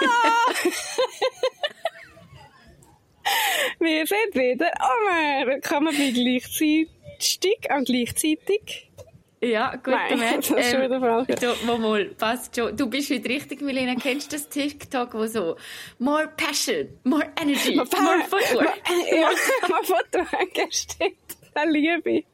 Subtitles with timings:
[3.78, 5.60] Wir sind wieder Omer.
[5.60, 6.88] Kann man bei gleichzeitig
[7.74, 8.90] und gleichzeitig?
[9.40, 11.28] Ja, gut, Nein, das ist schon wieder falsch.
[11.40, 12.76] du, mal, mal, passt schon.
[12.76, 13.94] Du bist heute richtig, Milena.
[13.94, 15.56] Kennst du das TikTok, wo so
[15.98, 18.72] more passion, more energy, more, footwork?
[19.12, 19.30] Ja,
[19.68, 21.16] mal Footwork steht.
[21.54, 22.26] Das liebe ich.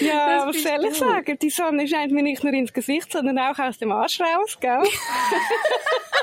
[0.00, 1.38] Ja, was soll ich sagen?
[1.40, 4.82] Die Sonne scheint mir nicht nur ins Gesicht, sondern auch aus dem Arsch raus, gell?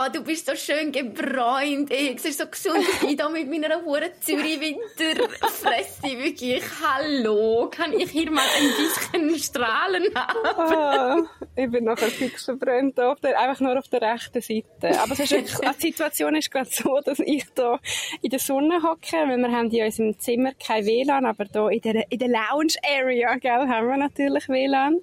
[0.00, 1.90] Oh, du bist so schön gebräunt.
[1.90, 2.86] Du siehst so gesund.
[3.04, 6.16] Ich da mit meiner hohen Zürich-Winterfresse.
[6.22, 7.68] Wirklich, hallo.
[7.68, 10.46] Kann ich hier mal ein bisschen strahlen haben?
[10.46, 11.16] Ah,
[11.56, 15.00] ich bin nachher fix verbrannt, auf der, einfach nur auf der rechten Seite.
[15.00, 17.80] Aber es ist wirklich, die Situation ist gerade so, dass ich da
[18.22, 21.80] in der Sonne hocke, weil wir haben in unserem Zimmer kein WLAN, aber da in
[21.80, 25.00] der, in der Lounge-Area, gell, haben wir natürlich WLAN.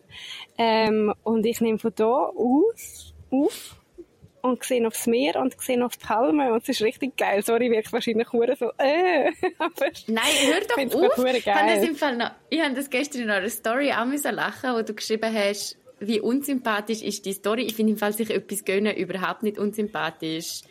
[0.58, 3.76] Ähm, und ich nehme von da aus, auf,
[4.46, 7.44] und sehe aufs Meer und sehe auf die Palmen und es ist richtig geil.
[7.44, 11.14] Sorry, wirkt wahrscheinlich hure so, äh, aber Nein, hör doch auf.
[11.16, 11.80] verdammt Ich habe geil.
[11.80, 14.82] das, im Fall noch, ich habe das gestern in einer Story auch müssen lachen, wo
[14.82, 17.64] du geschrieben hast, wie unsympathisch ist die Story.
[17.64, 20.62] Ich finde im Fall sich etwas gönnen überhaupt nicht unsympathisch.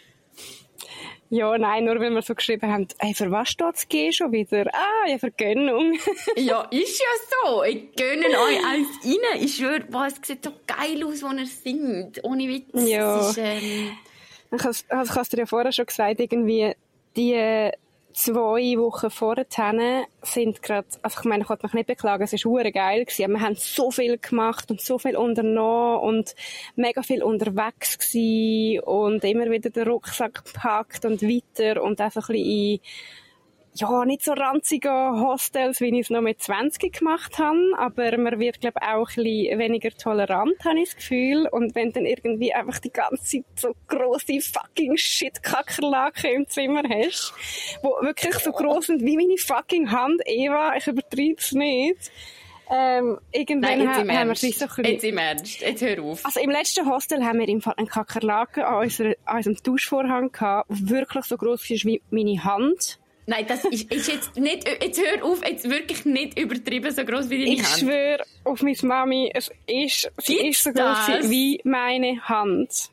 [1.31, 4.67] Ja, nein, nur weil wir so geschrieben haben, hey, für was steht's G schon wieder?
[4.73, 5.99] Ah, ja, für Gönnung.
[6.37, 7.07] Ja, ist ja
[7.43, 7.63] so.
[7.65, 9.41] Ich gönne euch alles rein.
[9.41, 12.23] Ich schwöre, boah, es sieht so geil aus, wenn er singt.
[12.25, 12.69] Ohne Witz.
[12.75, 13.31] Ja.
[13.31, 13.93] Ist, ähm,
[14.53, 16.75] ich habe es dir ja vorher schon gesagt, irgendwie
[17.17, 17.71] die
[18.15, 19.47] zwei Wochen vorher
[20.23, 23.33] sind gerade, also ich meine, ich wollte mich nicht beklagen, es war hure geil gewesen,
[23.33, 26.35] wir haben so viel gemacht und so viel unternommen und
[26.77, 32.37] mega viel unterwegs gewesen und immer wieder den Rucksack gepackt und weiter und einfach ein
[32.37, 32.81] bisschen in
[33.77, 38.39] ja, nicht so ranzige Hostels, wie ich es noch mit 20 gemacht habe, aber man
[38.39, 41.49] wird, glaube ich, auch ein bisschen weniger tolerant, habe ich das Gefühl.
[41.51, 47.35] Und wenn dann irgendwie einfach die ganze Zeit so grosse fucking Shit-Kackerlaken im Zimmer hast,
[47.83, 52.13] wo wirklich so gross sind wie meine fucking Hand, Eva, ich übertreibe es nicht,
[52.71, 54.93] ähm, irgendwann nein, jetzt ha im haben wir sich so ein bisschen...
[54.93, 55.61] Jetzt im Ernst.
[55.61, 56.25] Jetzt hör auf.
[56.25, 60.33] Also im letzten Hostel haben wir im Fall einen Kakerlaken an, unserer, an unserem Duschvorhang
[60.33, 63.01] gehabt, der wirklich so gross ist wie meine Hand.
[63.27, 67.31] Nein, das ist, ist jetzt nicht, jetzt hör auf, jetzt wirklich nicht übertrieben so groß
[67.31, 67.79] wie deine Ich Hand.
[67.81, 72.91] schwöre auf meine Mami, es ist, sie Gibt's ist so groß wie meine Hand.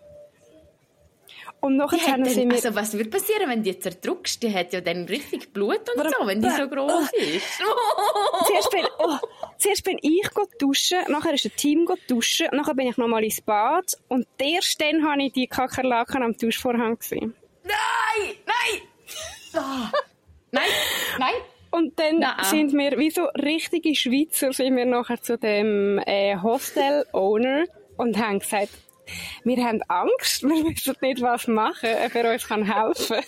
[1.60, 2.56] Und nachher Die haben sie mir...
[2.56, 4.42] also was würde passieren, wenn du die zerdrückst?
[4.42, 7.46] Die hat ja dann richtig Blut und Warum- so, wenn die so groß ist.
[8.48, 9.18] zuerst, bin, oh,
[9.60, 13.24] zuerst bin ich go duschen, nachher ist ein Team go duschen, nachher bin ich nochmal
[13.24, 17.36] ins Bad und erst dann habe ich die Kakerlaken am Duschvorhang gesehen.
[17.64, 18.36] Nein!
[19.54, 19.92] Nein!
[20.54, 20.60] Ah.
[20.60, 20.70] Nein!
[21.20, 21.34] Nein!
[21.72, 22.36] Und dann Nein.
[22.44, 27.66] sind wir, wie so richtige Schweizer, sind wir nachher zu dem äh, Hostel-Owner
[27.98, 28.72] und haben gesagt,
[29.46, 33.24] wir haben Angst, wir wissen nicht, was machen, ob er uns kann helfen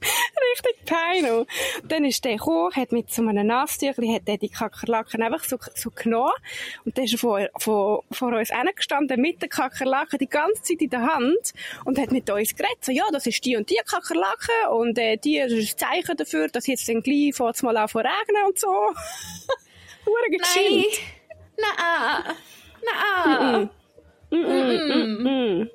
[0.54, 1.46] Richtig peinlich.
[1.84, 5.58] Dann ist der gekommen, hat mit so einem Nasstüchli, hat der die Kakerlaken einfach so,
[5.74, 6.32] so genommen.
[6.84, 10.80] Und dann ist er vor, vor, vor uns hingestanden, mit der Kakerlaken die ganze Zeit
[10.80, 11.52] in der Hand
[11.84, 12.84] und hat mit uns geredet.
[12.84, 16.48] So, ja, das ist die und die Kakerlake und äh, die ist ein Zeichen dafür,
[16.48, 18.68] dass jetzt dann gleich fängt's mal zu regnen und so.
[20.06, 20.40] Hure Nein!
[20.40, 21.00] gechillt.
[21.56, 22.36] Nein!
[24.30, 25.70] Nein!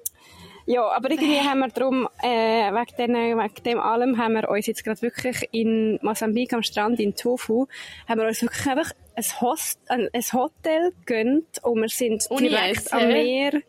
[0.65, 4.65] Ja, aber irgendwie haben wir drum, äh, wegen, den, wegen dem allem haben wir uns
[4.65, 7.67] jetzt gerade wirklich in Mosambik am Strand in Tofu,
[8.07, 12.49] haben wir uns wirklich einfach ein, Host, ein, ein Hotel gönnt und wir sind Ohne
[12.49, 12.93] direkt Essen?
[12.93, 13.61] am Meer.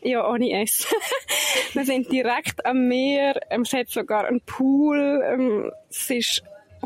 [0.00, 0.96] Ja, ohne Essen.
[1.74, 6.42] wir sind direkt am Meer, ähm, es hat sogar einen Pool, ähm, es ist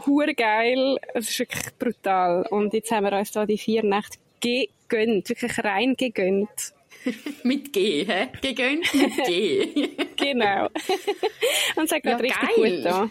[0.06, 2.46] hure geil, es ist wirklich brutal.
[2.50, 6.72] Und jetzt haben wir uns da die vier Nächte gegönnt, wirklich rein gegönnt.
[7.42, 8.28] Mit G, hä?
[8.40, 9.88] Gegönnt mit G.
[10.16, 10.66] Genau.
[11.76, 12.76] Und es hat Ja, gerade richtig geil.
[12.76, 13.10] gut da.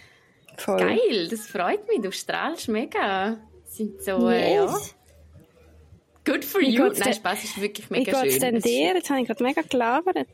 [0.57, 0.77] Voll.
[0.79, 2.01] Geil, das freut mich.
[2.01, 3.37] Du strahlst mega.
[3.65, 4.65] Sind so, äh, ja.
[4.65, 4.95] Yes.
[6.25, 6.83] Good for Wie you.
[6.83, 8.41] geht's Nein, denn- Spaß ist wirklich Wie mega geht's schön.
[8.41, 8.93] denn Es ist- dir?
[8.93, 10.27] Jetzt habe ich gerade mega gelabert.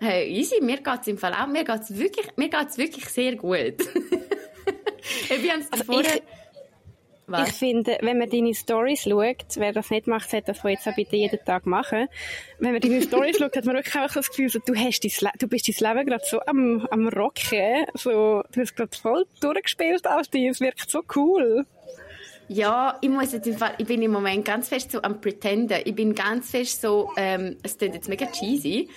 [0.00, 1.46] Hey, easy, mir geht's im Fall auch.
[1.46, 3.76] Mir geht's wirklich, mir geht's wirklich sehr gut.
[5.28, 6.16] hey, wir haben's Also vorher...
[6.16, 6.22] ich-
[7.28, 7.48] Was?
[7.48, 10.86] Ich finde, wenn man deine Stories schaut, wer das nicht macht, sollte das von jetzt
[10.86, 12.06] auch bitte jeden Tag machen.
[12.60, 15.00] Wenn man deine Stories schaut, hat man wirklich einfach so das Gefühl, so, du, hast
[15.02, 17.86] dein Le du bist dein Leben gerade so am, am Rocken.
[17.94, 20.46] So, du hast gerade voll durchgespielt als die.
[20.46, 21.66] Es wirkt so cool.
[22.48, 25.80] Ja, ich muss jetzt im Fall, ich bin im Moment ganz fest so am Pretenden.
[25.84, 28.88] Ich bin ganz fest so, ähm, es klingt jetzt mega cheesy,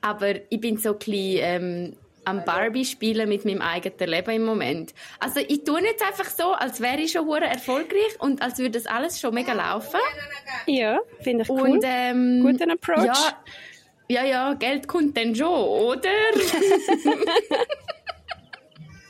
[0.00, 1.96] aber ich bin so ein bisschen, ähm,
[2.26, 4.92] am Barbie spielen mit meinem eigenen Leben im Moment.
[5.20, 8.72] Also ich tue jetzt einfach so, als wäre ich schon hure erfolgreich und als würde
[8.72, 10.00] das alles schon mega laufen.
[10.66, 11.60] Ja, finde ich cool.
[11.60, 13.04] Und, ähm, Guten Approach.
[13.06, 13.38] Ja,
[14.08, 16.10] ja, ja, Geld kommt dann schon, oder?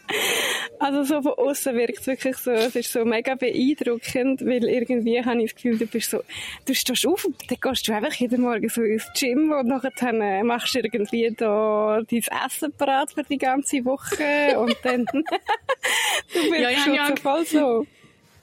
[0.79, 5.25] Also so von außen wirkt es wirklich so, es ist so mega beeindruckend, weil irgendwie
[5.25, 6.21] habe ich das Gefühl, du bist so,
[6.67, 9.93] du stehst auf und dann gehst du einfach jeden Morgen so ins Gym und nachher
[9.99, 15.05] dann äh, machst du irgendwie da dein Essen parat für die ganze Woche und dann
[15.15, 17.07] du bist Ja, schon ja.
[17.09, 17.87] so voll so.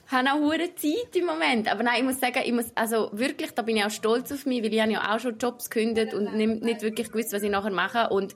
[0.08, 1.70] habe auch hure Zeit im Moment.
[1.70, 4.46] Aber nein, ich muss sagen, ich muss, also wirklich, da bin ich auch stolz auf
[4.46, 7.42] mich, weil ich habe ja auch schon Jobs gekündigt und nicht, nicht wirklich gewusst, was
[7.42, 8.08] ich nachher mache.
[8.10, 8.34] Und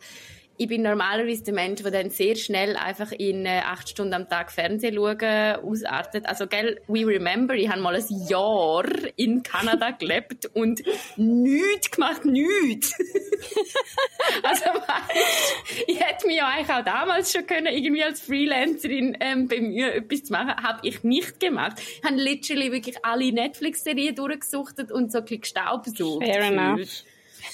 [0.61, 4.29] ich bin normalerweise der Mensch, der dann sehr schnell einfach in äh, acht Stunden am
[4.29, 6.27] Tag Fernsehen schauen ausartet.
[6.27, 8.85] Also, gell, we remember, ich habe mal ein Jahr
[9.15, 10.83] in Kanada gelebt und
[11.17, 12.93] nichts gemacht, nichts.
[14.43, 19.47] also, weißt, ich hätte mich ja eigentlich auch damals schon können, irgendwie als Freelancerin ähm,
[19.47, 20.57] bemühen, etwas zu machen.
[20.57, 21.77] Habe ich nicht gemacht.
[21.79, 26.25] Ich habe literally wirklich alle Netflix-Serien durchgesuchtet und so ein bisschen gestaubsaugt.
[26.25, 27.05] Fair enough.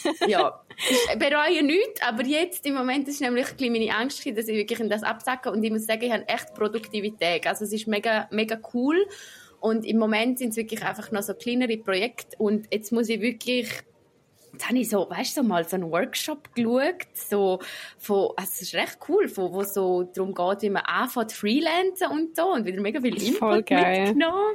[0.28, 4.48] ja, ich bereue nichts, aber jetzt im Moment ist nämlich ein bisschen meine Angst, dass
[4.48, 5.50] ich wirklich in das absacke.
[5.50, 7.46] Und ich muss sagen, ich habe echt Produktivität.
[7.46, 9.06] Also es ist mega, mega cool.
[9.60, 12.36] Und im Moment sind es wirklich einfach noch so kleinere Projekte.
[12.38, 13.68] Und jetzt muss ich wirklich
[14.54, 17.58] Jetzt habe ich so, weißt du, so mal so einen Workshop geschaut, so
[17.98, 22.06] von, also es ist recht cool, von, wo so darum geht, wie man anfängt freelancen
[22.12, 22.52] und so.
[22.52, 24.54] Und wieder mega viel Input mitgenommen.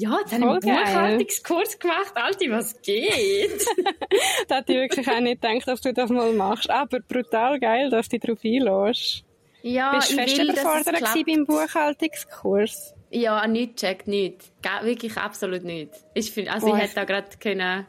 [0.00, 0.84] Ja, jetzt habe ich einen.
[0.84, 3.64] Buchhaltungskurs gemacht, Alter, was geht?
[4.48, 6.70] Da hätte ich wirklich auch nicht gedacht, dass du das mal machst.
[6.70, 9.24] Aber brutal geil, dass du dich darauf einlässt.
[9.62, 12.94] Ja, Bist du fest will, überfordert beim Buchhaltungskurs?
[13.10, 14.50] Ja, nichts checkt, nichts.
[14.62, 16.04] Ga- Wirklich absolut nichts.
[16.14, 17.86] Ich find, also Boah, ich hätte da gerade können,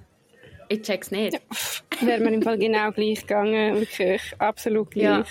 [0.68, 1.40] ich check's nicht.
[2.02, 3.76] Wäre mir im Fall genau gleich gegangen.
[3.80, 5.04] Wirklich, absolut gleich.
[5.04, 5.26] Ja.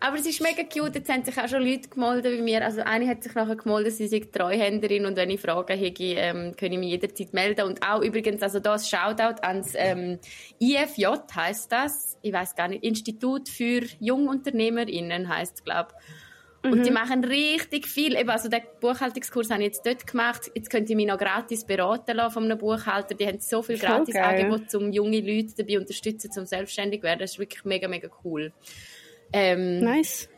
[0.00, 2.64] Aber es ist mega cute, jetzt haben sich auch schon Leute gemeldet bei mir.
[2.64, 6.54] Also eine hat sich nachher gemeldet, sie sei Treuhänderin und wenn ich Fragen hätte, ähm,
[6.56, 7.66] kann ich mich jederzeit melden.
[7.66, 10.18] Und auch übrigens, also da ein Shoutout ans ähm,
[10.60, 12.18] IFJ heisst das.
[12.22, 15.94] Ich weiß gar nicht, Institut für JungunternehmerInnen heisst glaube
[16.62, 18.16] und die machen richtig viel.
[18.16, 20.50] Eben, also den Buchhaltungskurs habe ich jetzt dort gemacht.
[20.54, 23.14] Jetzt könnt ihr mich noch gratis beraten lassen von einem Buchhalter.
[23.14, 24.14] Die haben so viel gratis.
[24.16, 27.20] Angebote, um junge Leute dabei unterstützen, zum selbstständig werden.
[27.20, 28.52] Das ist wirklich mega, mega cool.
[29.32, 30.28] Ähm, Nice.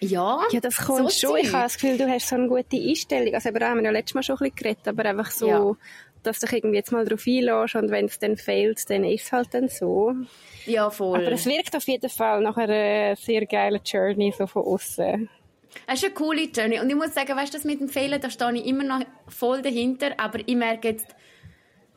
[0.00, 1.36] ja, Ja, das kommt so schon.
[1.38, 3.34] Ich habe das Gefühl, du hast so eine gute Einstellung.
[3.34, 5.76] Also, aber haben wir ja letztes Mal schon ein bisschen geredet, aber einfach so, Ja.
[6.22, 9.24] dass du dich irgendwie jetzt mal drauf einlässt und wenn es dann fehlt, dann ist
[9.24, 10.12] es halt dann so.
[10.66, 11.18] Ja, voll.
[11.18, 15.28] Aber es wirkt auf jeden Fall nach einer sehr geilen Journey so von außen.
[15.86, 16.80] Es ist eine coole Journey.
[16.80, 19.00] Und ich muss sagen, weißt du, das mit dem Fehlen, da stehe ich immer noch
[19.28, 20.10] voll dahinter.
[20.18, 21.06] Aber ich merke jetzt,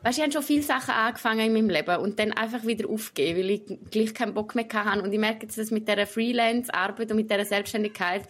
[0.04, 2.88] weißt du, ich habe schon viele Sachen angefangen in meinem Leben und dann einfach wieder
[2.88, 5.02] aufgeben, weil ich gleich keinen Bock mehr hatte.
[5.02, 8.22] Und ich merke jetzt, dass mit dieser Freelance-Arbeit und mit dieser Selbstständigkeit,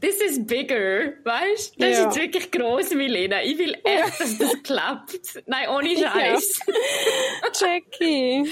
[0.00, 1.80] this is bigger, weißt du?
[1.80, 2.08] Das Ja.
[2.08, 3.42] ist jetzt wirklich gross, Milena.
[3.42, 5.42] Ich will echt, dass das klappt.
[5.46, 6.60] Nein, ohne Scheiß.
[7.60, 8.50] Jackie!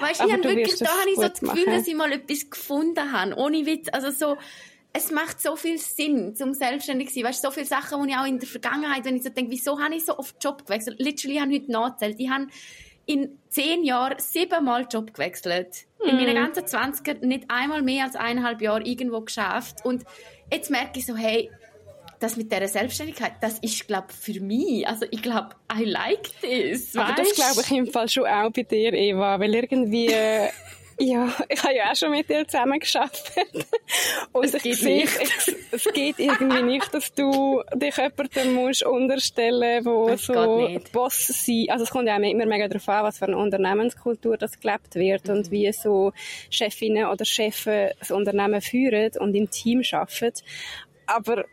[0.00, 1.74] Weißt ich habe wirklich, da habe ich so das Gefühl, machen.
[1.78, 3.34] dass ich mal etwas gefunden habe.
[3.36, 3.88] Ohne Witz.
[3.92, 4.36] Also so,
[4.92, 7.24] es macht so viel Sinn, zum selbstständig zu sein.
[7.24, 9.78] Weißt so viele Sachen, die ich auch in der Vergangenheit, wenn ich so denke, wieso
[9.80, 10.96] habe ich so oft Job gewechselt?
[10.98, 12.16] Literally, ich habe heute nachgezählt.
[12.18, 12.46] Ich habe
[13.06, 15.86] in zehn Jahren siebenmal Job gewechselt.
[16.04, 16.34] In meinen Mhm.
[16.54, 19.84] ganzen 20 nicht einmal mehr als eineinhalb Jahre irgendwo geschafft.
[19.84, 20.04] Und
[20.52, 21.50] jetzt merke ich so, hey,
[22.20, 24.86] das mit dieser Selbstständigkeit, das ist, glaube für mich.
[24.86, 26.96] Also ich glaube, I like this.
[26.96, 30.08] Aber das glaube ich im Fall schon auch bei dir, Eva, weil irgendwie,
[30.98, 33.32] ja, ich habe ja auch schon mit dir zusammen geschafft.
[34.32, 35.18] Und Es ich geht sehe, nicht.
[35.20, 35.54] Es,
[35.86, 40.68] es geht irgendwie nicht, dass du dich jemandem musst unterstellen, wo Es so.
[40.92, 41.66] Boss sein.
[41.70, 44.94] Also es kommt ja auch immer mega darauf an, was für eine Unternehmenskultur das gelebt
[44.94, 45.34] wird Mhm.
[45.34, 46.12] und wie so
[46.50, 47.64] Chefinnen oder Chefs
[47.98, 50.32] das Unternehmen führen und im Team arbeiten.
[51.06, 51.44] Aber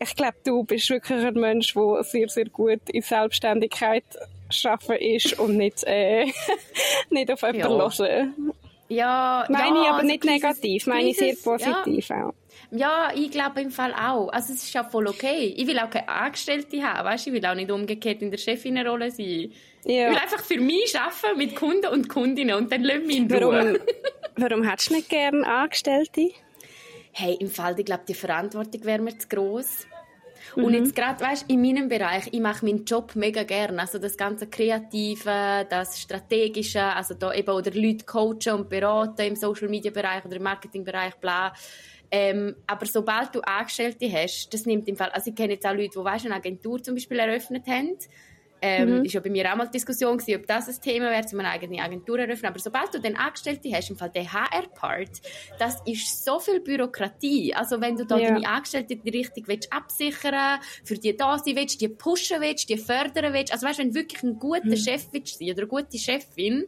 [0.00, 4.04] ich glaube, du bist wirklich ein Mensch, der sehr, sehr gut in Selbstständigkeit
[4.50, 6.26] schaffen ist und nicht, äh,
[7.10, 7.98] nicht auf jemanden Ja.
[7.98, 8.52] hören.
[8.88, 12.32] Ja, Meine ja, ich aber also nicht Krisis- negativ, meine ich sehr positiv auch.
[12.70, 14.28] Ja, ja, ich glaube im Fall auch.
[14.30, 15.54] Also es ist ja voll okay.
[15.56, 17.26] Ich will auch keine Angestellte haben, weißt?
[17.26, 19.52] Ich will auch nicht umgekehrt in der Chefinnenrolle sein.
[19.84, 20.08] Ich will Ja.
[20.10, 23.40] einfach für mich arbeiten mit Kunden und Kundinnen und dann lassen wir in Ruhe.
[23.42, 23.78] Warum,
[24.36, 26.30] warum hättest du nicht gerne Angestellte?
[27.12, 29.86] Hey, im Fall, ich glaube, die Verantwortung wäre mir zu gross.
[30.56, 30.64] Mhm.
[30.64, 33.78] Und jetzt gerade, weißt in meinem Bereich, ich mache meinen Job mega gern.
[33.78, 39.36] Also das ganze Kreative, das Strategische, also da eben oder Leute coachen und beraten im
[39.36, 41.52] Social Media Bereich oder im Marketing Bereich, bla.
[42.10, 45.74] Ähm, aber sobald du Angestellte hast, das nimmt im Fall, also ich kenne jetzt auch
[45.74, 47.98] Leute, die weißt, eine Agentur zum Beispiel eröffnet haben,
[48.60, 49.04] Ähm, mhm.
[49.04, 51.38] Ist ja bei mir auch mal die Diskussion gewesen, ob das ein Thema wäre, um
[51.40, 52.50] eine eigene Agentur eröffnen.
[52.50, 55.20] Aber sobald du den Angestellten hast, im Fall der HR-Part,
[55.58, 57.54] das ist so viel Bürokratie.
[57.54, 58.32] Also wenn du da ja.
[58.32, 63.32] deine Angestellten richtig willst absichern, für die da sein willst, die pushen willst, die fördern
[63.32, 64.76] willst, also weißt, wenn du wirklich ein guter mhm.
[64.76, 66.66] Chef willst sein oder eine gute Chefin,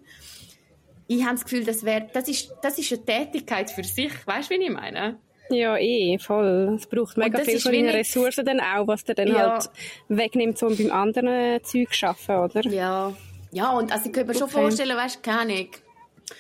[1.09, 4.13] ich habe das Gefühl, das wäre, das ist, das ist eine Tätigkeit für sich.
[4.29, 5.19] Weißt du, wie ich meine?
[5.51, 6.77] Ja, eh, voll.
[6.77, 9.53] Es braucht mega viel von deinen Ressourcen dann auch, was du dann ja.
[9.53, 9.71] halt
[10.09, 12.71] wegnimmt, um beim anderen Zeug zu arbeiten, oder?
[12.71, 13.13] Ja.
[13.53, 15.69] Ja, und also ich könnte mir schon vorstellen, weißt du, keine Ahnung,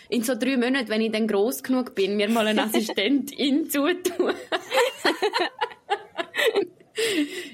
[0.09, 4.35] in so drei Monaten, wenn ich dann gross genug bin, mir mal einen Assistentin zutun.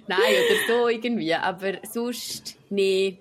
[0.06, 3.18] Nein, oder so irgendwie, aber sonst, nee.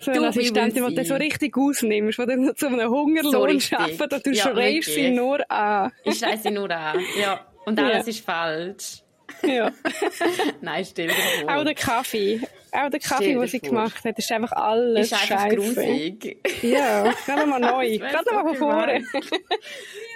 [0.00, 4.12] So eine Assistentin, die du so richtig ausnimmst, die dann zu einem Hungerlohn so arbeitet
[4.12, 5.92] und du schreist sie nur an.
[6.04, 7.40] Ich schreie sie nur an, ja.
[7.66, 8.10] Und alles ja.
[8.10, 9.02] ist falsch.
[9.42, 9.70] Ja.
[10.60, 11.56] Nein, stell dir vor.
[11.56, 12.40] Auch der Kaffee.
[12.72, 13.68] Auch der Kaffee, den sie vor.
[13.68, 16.38] gemacht hat, ist einfach alles Ist einfach grusig.
[16.62, 17.98] Ja, gerade mal neu.
[17.98, 19.04] gerade mal von vorne.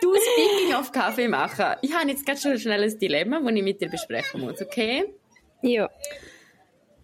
[0.02, 1.76] du, speaking of Kaffee machen.
[1.83, 5.05] Ich habe jetzt ganz schon ein Dilemma, das ich mit dir besprechen muss, okay?
[5.62, 5.88] Ja.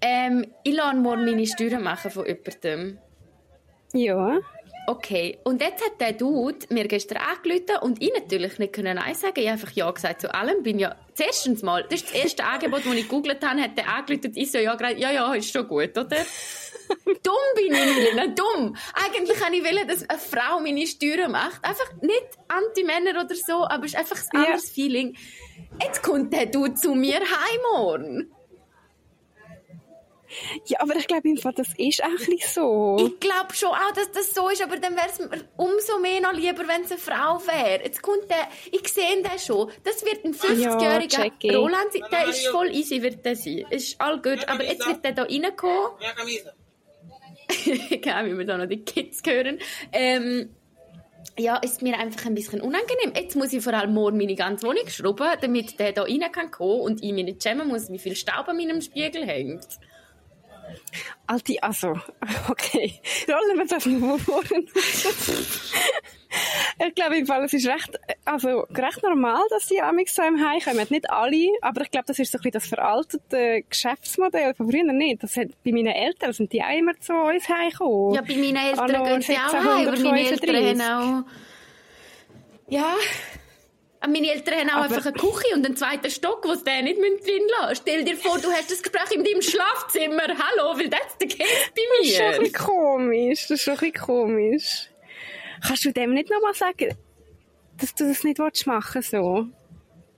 [0.00, 2.98] Ähm, ich lasse morgen meine Steuern machen von jemandem.
[3.94, 4.40] Ja.
[4.86, 9.14] Okay, und jetzt hat der Dude mir gestern angerufen und ich natürlich nicht können Nein
[9.14, 9.32] sagen.
[9.36, 10.62] Ich habe einfach Ja gesagt zu allem.
[10.62, 13.88] Bin ja, zuerstens mal, das ist das erste Angebot, das ich gegoogelt habe, hat der
[13.88, 16.16] angerufen ich so ja gerade, ja, ja, ist schon gut, oder?
[17.22, 18.76] dumm bin ich, Milena, dumm.
[18.92, 21.64] Eigentlich kann ich wollen, dass eine Frau meine Steuern macht.
[21.64, 24.74] Einfach nicht Anti-Männer oder so, aber es ist einfach ein anderes ja.
[24.74, 25.16] Feeling.
[25.82, 28.34] Jetzt kommt der Dude zu mir heim morgen.
[30.66, 32.96] Ja, aber ich glaube einfach, das ist auch nicht so.
[32.98, 36.20] Ich glaube schon auch, dass das so ist, aber dann wäre es mir umso mehr
[36.20, 37.84] noch lieber, wenn es eine Frau wäre.
[37.84, 42.28] Jetzt kommt der, ich sehe den schon, das wird ein 50-jähriger ja, Roland sein, der
[42.28, 43.64] ist voll easy, wird der sein.
[43.70, 45.90] Ist all gut, aber jetzt wird der da reinkommen.
[46.00, 46.12] Ja,
[47.90, 49.58] Genau, wie wir da noch die Kids hören.
[49.92, 50.50] Ähm,
[51.38, 53.12] ja, ist mir einfach ein bisschen unangenehm.
[53.16, 56.50] Jetzt muss ich vor allem morgen meine ganze Wohnung schrubben, damit der da rein kann
[56.50, 59.66] kommen und ich mir nicht schämen muss, wie viel Staub an meinem Spiegel hängt.
[61.26, 61.88] Alti, also,
[62.49, 63.00] okay.
[63.28, 64.42] Rollen wir das mal vor.
[66.87, 70.38] ich glaube, im Fall, es ist recht, also, recht normal, dass die Amix so im
[70.47, 70.87] Heim kommen.
[70.90, 74.92] Nicht alle, aber ich glaube, das ist so ein bisschen das veraltete Geschäftsmodell von früher
[74.92, 75.23] nicht.
[75.23, 78.14] Das hat, bei meinen Eltern sind die auch immer zu uns heimgekommen.
[78.14, 81.30] Ja, bei meinen Eltern gehen sie auch heim, aber meine Eltern haben auch,
[82.68, 82.94] ja,
[84.06, 86.84] meine Eltern haben auch aber einfach eine Küche und einen zweiten Stock, wo sie den
[86.84, 90.23] nicht drin lassen Stell dir vor, du hast das Gespräch in deinem Schlafzimmer.
[90.23, 92.00] Hallo, weil das ist der Case bei mir.
[92.00, 93.40] Das ist schon ein bisschen komisch.
[93.42, 94.90] Das ist schon ein bisschen komisch.
[95.66, 96.94] Kannst du dem nicht nochmal sagen,
[97.80, 99.46] dass du das nicht machen willst, so?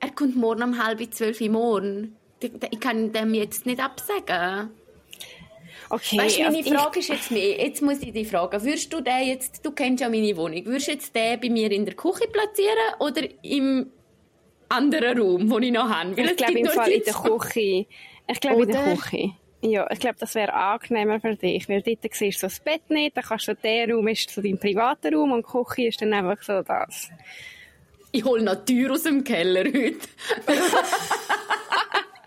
[0.00, 2.16] Er kommt morgen um halb zwölf Uhr morgen.
[2.40, 4.70] Ich kann dem jetzt nicht absagen.
[5.88, 6.18] Okay.
[6.18, 7.58] Weißt meine also Frage ist jetzt mehr.
[7.58, 8.62] Jetzt muss ich dich fragen.
[8.62, 11.70] Würdest du den jetzt, du kennst ja meine Wohnung, würdest du jetzt den bei mir
[11.70, 13.90] in der Küche platzieren oder im
[14.68, 16.16] anderen Raum, den ich noch habe?
[16.16, 17.86] Weil ich glaube im Fall in der Küche.
[18.28, 19.32] Ich glaube in der Küche.
[19.62, 22.88] Ja, ich glaube, das wäre angenehmer für dich, weil dort siehst du so das Bett
[22.90, 26.02] nicht, dann kannst du, der Raum ist so dein privater Raum und die Küche ist
[26.02, 27.10] dann einfach so das.
[28.12, 29.96] Ich hole noch Tür aus dem Keller heute.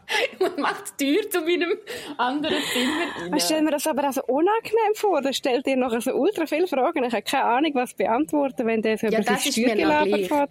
[0.40, 1.78] Man macht die Tür zu meinem
[2.18, 3.36] anderen Zimmer.
[3.36, 5.22] Ich stelle mir das aber auch so unangenehm vor.
[5.22, 7.04] Da stellt dir noch so ultra viele Fragen.
[7.04, 10.50] Ich habe keine Ahnung, was beantworten, wenn der so ja, über seine Steuer gelabert hat.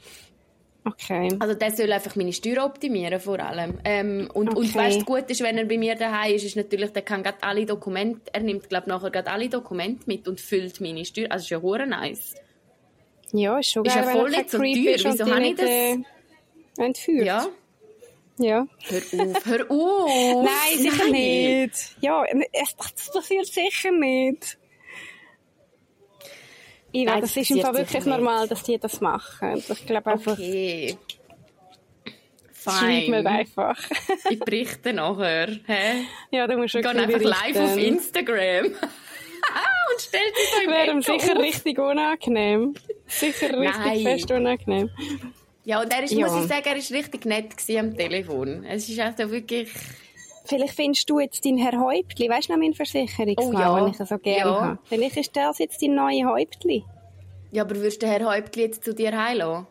[0.84, 1.28] Okay.
[1.38, 3.78] Also der soll einfach meine Steuer optimieren vor allem.
[3.84, 4.58] Ähm, und, okay.
[4.58, 7.38] und weißt, gut ist, wenn er bei mir daheim ist, ist natürlich, der kann gerade
[7.42, 11.30] alle Dokumente, er nimmt glaube nachher gerade alle Dokumente mit und füllt meine Steuer.
[11.30, 12.34] Also ist ja hure nice.
[13.32, 14.66] Ja, ist schon geil, Ist ja voll nicht so teuer.
[14.66, 15.66] Wieso habe ich das?
[15.66, 15.96] Äh,
[16.78, 17.26] entführt.
[17.26, 17.46] Ja.
[18.38, 18.66] Ja.
[18.88, 20.44] Hör auf, hör auf!
[20.44, 21.12] Nein, sicher Nein.
[21.12, 21.96] nicht.
[22.00, 24.58] Ja, es, das passiert sicher nicht.
[26.92, 29.62] Ich weiß, das ist im Fall wirklich normal, dass die das machen.
[29.68, 30.32] Ich glaube einfach.
[30.32, 30.96] Okay.
[32.52, 33.10] Fein.
[33.10, 33.78] mir einfach.
[34.30, 35.48] ich berichte nachher.
[35.66, 36.04] Hä?
[36.30, 38.66] Ja, du musst wirklich einfach live auf Instagram.
[39.98, 41.42] und stell dich so im Wäre sicher auf.
[41.42, 42.74] richtig unangenehm.
[43.06, 44.02] Sicher richtig Nein.
[44.02, 44.90] fest unangenehm.
[45.68, 46.26] Ja, und er ist, ja.
[46.26, 48.64] muss ich sagen, er war richtig nett am Telefon.
[48.64, 49.70] Es ist also wirklich...
[50.46, 53.80] Vielleicht findest du jetzt deinen Herr Häuptli, weißt du noch, mein Versicherungsmann, oh, ja.
[53.80, 54.60] den ich so gerne ja.
[54.62, 54.78] habe.
[54.84, 56.86] Vielleicht ist das jetzt dein neuer Häuptli.
[57.50, 59.66] Ja, aber würdest du den Herr Häuptli jetzt zu dir heimlassen?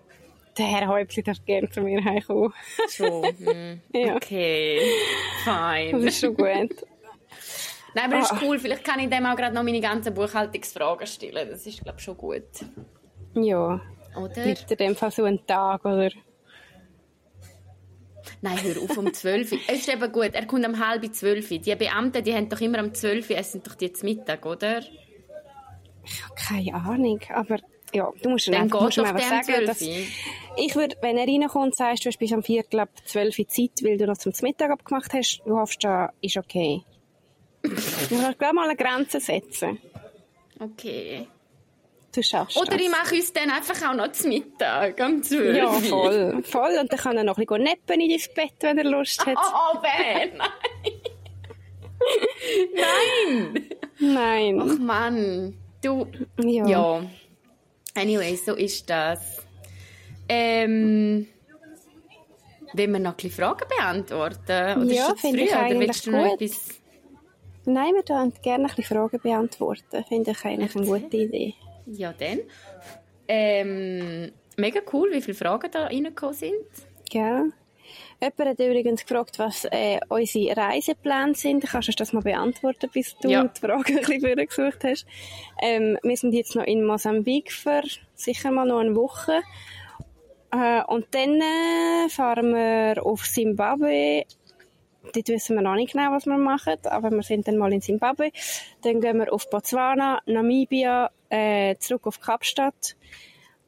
[0.60, 2.54] Der Herr Häuptli darf gerne zu mir heimkommen.
[2.90, 3.24] Schon?
[3.24, 3.82] Hm.
[3.94, 4.16] ja.
[4.18, 4.80] Okay,
[5.46, 5.94] fein.
[5.94, 6.76] Das ist schon gut.
[7.96, 8.42] Nein, aber das ist ah.
[8.44, 8.60] cool.
[8.60, 11.50] Vielleicht kann ich dem auch gerade noch meine ganzen Buchhaltungsfragen stellen.
[11.50, 12.44] Das ist, glaube ich, schon gut.
[13.34, 13.82] Ja,
[14.16, 14.44] oder?
[14.44, 16.12] Bleibt in dem Fall so ein Tag, oder?
[18.42, 19.60] Nein, hör auf, um 12 Uhr.
[19.68, 21.58] Es ist eben gut, er kommt um halb 12 Uhr.
[21.60, 24.82] Die Beamten, die haben doch immer um 12 Uhr, essen doch die zum Mittag, oder?
[26.04, 27.60] Ich habe keine Ahnung, aber
[27.94, 31.28] ja, du musst Dann einfach, musst ihm einfach sagen, 12 dass, ich würde, wenn er
[31.28, 34.34] reinkommt, sagst du, du bist am Viertel ab 12 Uhr Zeit, weil du noch zum
[34.42, 36.84] Mittag abgemacht hast, du hoffst, da ist okay.
[37.62, 39.80] du musst gleich mal eine Grenze setzen.
[40.60, 41.28] Okay.
[42.14, 42.82] Du schaffst Oder das.
[42.82, 46.78] ich mache uns dann einfach auch noch zum Mittag, um 12 Ja, voll, voll.
[46.80, 49.38] Und dann kann er noch ein bisschen neppen in dein Bett, wenn er Lust hat.
[49.38, 50.38] Oh, Ben,
[52.76, 53.70] nein!
[54.00, 54.62] Nein.
[54.62, 56.08] Ach Mann, du...
[56.44, 56.68] ja.
[56.68, 57.02] Ja.
[57.96, 59.46] Anyway, so ist das.
[60.30, 61.28] Ähm...
[62.74, 64.82] Wollen wir noch ein bisschen Fragen beantworten?
[64.84, 66.42] Oder Ja, finde ich oder eigentlich willst du noch gut.
[66.42, 66.70] etwas...
[67.66, 70.06] Nein, wir dürfen gerne ein bisschen Fragen beantworten.
[70.08, 71.56] Finde ich eigentlich eine gute Idee.
[71.88, 72.40] Ja, dann.
[73.28, 76.56] Ähm, mega cool, wie viele Fragen da reingekommen sind.
[77.10, 77.52] Gell?
[78.20, 81.64] Jemand hat übrigens gefragt, was äh, unsere Reisepläne sind.
[81.66, 83.44] Kannst du das mal beantworten, bis du Ja.
[83.44, 85.06] die Frage ein bisschen vorgesucht hast?
[85.62, 87.84] Ähm, wir sind jetzt noch in Mosambik für
[88.16, 89.42] sicher mal noch eine Woche.
[90.52, 94.26] Äh, und dann äh, fahren wir auf Zimbabwe.
[95.14, 97.82] Dort wissen wir noch nicht genau, was wir machen, aber wir sind dann mal in
[97.82, 98.32] Zimbabwe.
[98.82, 102.96] Dann gehen wir auf Botswana, Namibia, äh, zurück auf Kapstadt.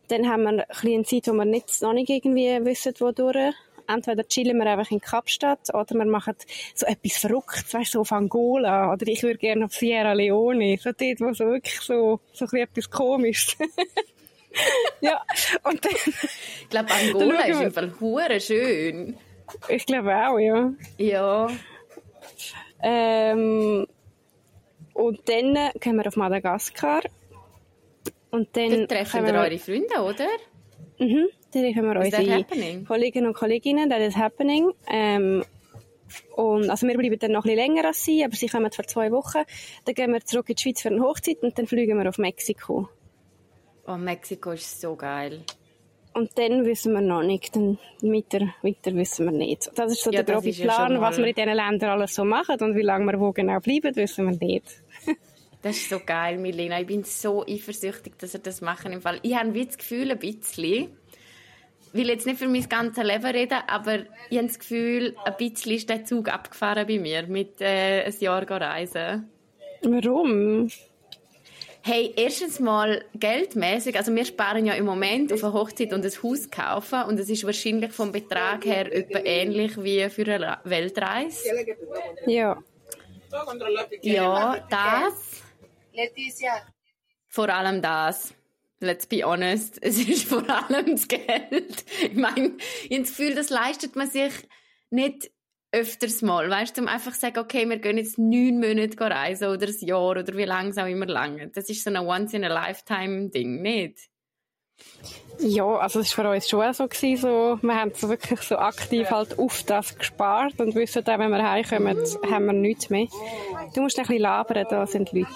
[0.09, 3.53] Dann haben wir ein bisschen Zeit, wo wir nicht, noch nicht irgendwie wissen, wodurch.
[3.87, 6.35] Entweder chillen wir einfach in Kapstadt oder wir machen
[6.75, 8.93] so etwas Verrücktes, weißt du, so auf Angola.
[8.93, 10.77] Oder ich würde gerne auf Sierra Leone.
[10.77, 13.57] So dort, wo so wirklich so, so etwas komisch.
[15.01, 15.21] ja,
[15.63, 19.17] und dann, Ich glaube, Dann Angola schauen ist im Fall schön.
[19.67, 20.71] Ich glaube auch, ja.
[20.97, 21.47] Ja.
[22.81, 23.87] Ähm,
[24.93, 27.01] und dann gehen wir auf Madagaskar.
[28.31, 30.27] Und dann Dort treffen wir eure Freunde, oder?
[30.99, 32.85] Mhm, dann treffen wir Is unsere happening?
[32.85, 34.71] Kollegen und Kolleginnen, das ist happening.
[34.87, 35.43] Ähm,
[36.35, 38.83] und, also wir bleiben dann noch ein bisschen länger als sie, aber sie kommen für
[38.83, 39.43] zwei Wochen.
[39.85, 42.17] Dann gehen wir zurück in die Schweiz für eine Hochzeit und dann fliegen wir auf
[42.17, 42.89] Mexiko.
[43.87, 45.43] Oh, Mexiko ist so geil.
[46.19, 49.71] Und dann wissen wir noch nicht, dann weiter, weiter wissen wir nicht.
[49.73, 52.13] Das ist so Ja, der grobe ja Plan, schon was wir in diesen Ländern alles
[52.13, 54.65] so machen und wie lange wir wo genau bleiben, wissen wir nicht.
[55.61, 56.79] Das ist so geil, Milena.
[56.79, 59.19] Ich bin so eifersüchtig, dass ihr das machen im Fall.
[59.23, 60.89] Ich habe wie das Gefühl, ein bisschen, ich
[61.91, 65.73] will jetzt nicht für mein ganzes Leben reden, aber ich habe das Gefühl, ein bisschen
[65.73, 69.29] ist der Zug abgefahren bei mir, mit äh, ein Jahr reisen.
[69.81, 70.69] Warum?
[71.91, 76.11] Hey, erstens mal geldmäßig, also wir sparen ja im Moment auf eine Hochzeit und ein
[76.21, 81.49] Haus kaufen und es ist wahrscheinlich vom Betrag her etwa ähnlich wie für eine Weltreise.
[82.27, 82.61] Ja.
[84.03, 85.41] Ja, das.
[85.91, 86.61] Leticia.
[87.27, 88.35] Vor allem das.
[88.79, 89.79] Let's be honest.
[89.81, 91.85] Es ist vor allem das Geld.
[92.03, 92.51] Ich meine,
[92.83, 94.33] ich habe das Gefühl, das leistet man sich
[94.91, 95.31] nicht
[95.71, 96.49] öfters mal.
[96.49, 99.85] Weißt du, um einfach zu sagen, okay, wir gehen jetzt neun Monate reisen oder ein
[99.85, 101.49] Jahr oder wie lange es auch immer lange.
[101.49, 104.09] Das ist so ein Once-in-a-Lifetime-Ding, nicht?
[105.39, 108.57] Ja, also es war für uns schon so gewesen, so, wir haben so wirklich so
[108.57, 111.97] aktiv halt auf das gespart und wissen dann, wenn wir heimkommen,
[112.29, 113.07] haben wir nichts mehr.
[113.73, 115.29] Du musst ein bisschen labern, da sind Leute.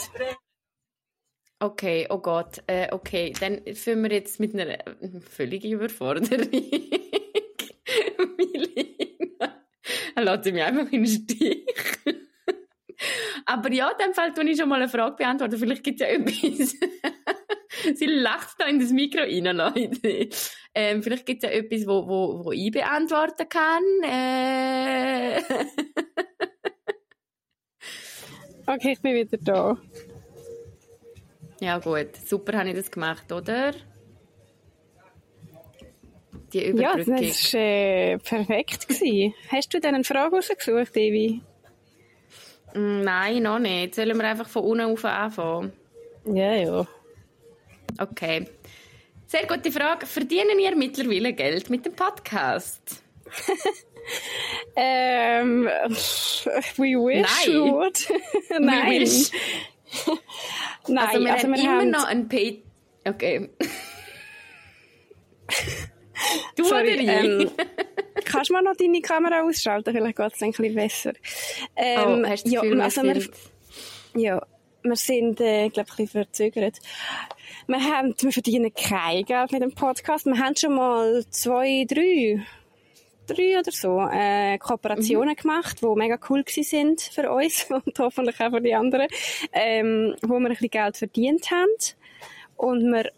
[1.59, 6.27] Okay, oh Gott, äh, okay, dann führen wir jetzt mit einer äh, völligen Überforderung.
[8.37, 9.63] Milena,
[10.23, 11.65] lasse mich einfach in den Stich.
[13.45, 15.58] Aber ja, in dem Fall tue ich schon mal eine Frage beantworten.
[15.58, 16.76] Vielleicht gibt es ja etwas.
[17.97, 20.30] Sie lacht da in das Mikro rein, Leute.
[20.76, 23.84] Ähm, vielleicht gibt es ja etwas, wo, wo, wo ich beantworten kann.
[24.04, 25.41] Äh...
[28.65, 29.78] Okay, ich bin wieder da.
[31.60, 33.73] ja gut, super habe ich das gemacht, oder?
[36.53, 37.17] Die Ja, Überbrückung.
[37.17, 38.87] das war äh, perfekt.
[38.87, 39.33] Gewesen.
[39.49, 41.41] Hast du denn eine Frage rausgesucht, Evi?
[42.75, 43.95] Mm, Nein, noch nicht.
[43.95, 45.73] Sollen wir einfach von unten auf anfangen?
[46.25, 46.87] Ja, ja.
[47.99, 48.45] Okay.
[49.27, 50.05] Sehr gute Frage.
[50.05, 52.81] Verdienen ihr mittlerweile Geld mit dem Podcast?
[54.75, 55.63] Ähm,
[56.75, 57.71] we wish Nein.
[57.71, 58.09] would.
[58.59, 58.91] Nein.
[58.91, 59.31] We wish.
[60.89, 62.63] Nein, Also wir also haben wir immer haben, noch ein Pay...
[63.05, 63.49] Okay.
[66.55, 67.41] du Sorry, oder ich?
[67.41, 67.51] ähm,
[68.25, 69.93] kannst du mal noch deine Kamera ausschalten?
[69.93, 71.13] Vielleicht geht es dann ein bisschen besser.
[71.75, 73.33] Ähm, oh, hast du ja, Gefühl, also wir, sind...
[74.15, 74.41] ja,
[74.83, 76.79] wir sind, äh, glaube ich, ein bisschen verzögert.
[77.67, 80.25] Wir, haben, wir verdienen kein Geld mit dem Podcast.
[80.25, 82.43] Wir haben schon mal zwei, drei,
[83.27, 88.51] drei oder so äh, Kooperationen gemacht, die mega cool sind für uns und hoffentlich auch
[88.51, 89.07] für die anderen,
[89.53, 91.69] ähm, wo wir ein bisschen Geld verdient haben.
[92.55, 93.12] Und wir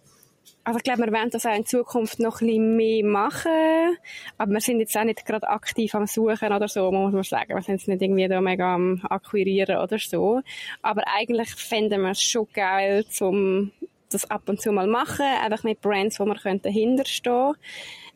[0.66, 3.98] also ich glaube, wir werden das auch in Zukunft noch ein bisschen mehr machen,
[4.38, 7.56] aber wir sind jetzt auch nicht gerade aktiv am Suchen oder so, muss man sagen.
[7.56, 10.42] Wir sind jetzt nicht irgendwie da mega am Akquirieren oder so.
[10.82, 13.72] Aber eigentlich fänden wir es schon geil, zum
[14.12, 17.56] das ab und zu mal machen, einfach mit Brands, wo wir dahinter stehen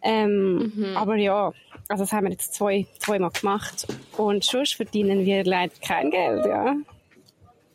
[0.02, 0.98] ähm, mhm.
[0.98, 1.52] Aber ja,
[1.88, 6.46] also das haben wir jetzt zwei, zweimal gemacht und sonst verdienen wir leider kein Geld,
[6.46, 6.76] ja.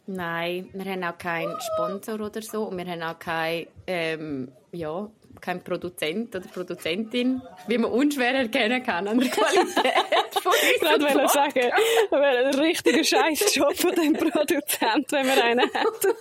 [0.07, 5.11] Nein, wir haben auch keinen Sponsor oder so und wir haben auch kein, ähm, ja,
[5.41, 11.29] kein Produzent oder Produzentin, wie man unschwer erkennen kann an der Qualität von Ich wollte
[11.29, 11.71] sagen,
[12.11, 16.17] wäre ein richtiger Scheißjob von dem Produzent, wenn wir einen hätten.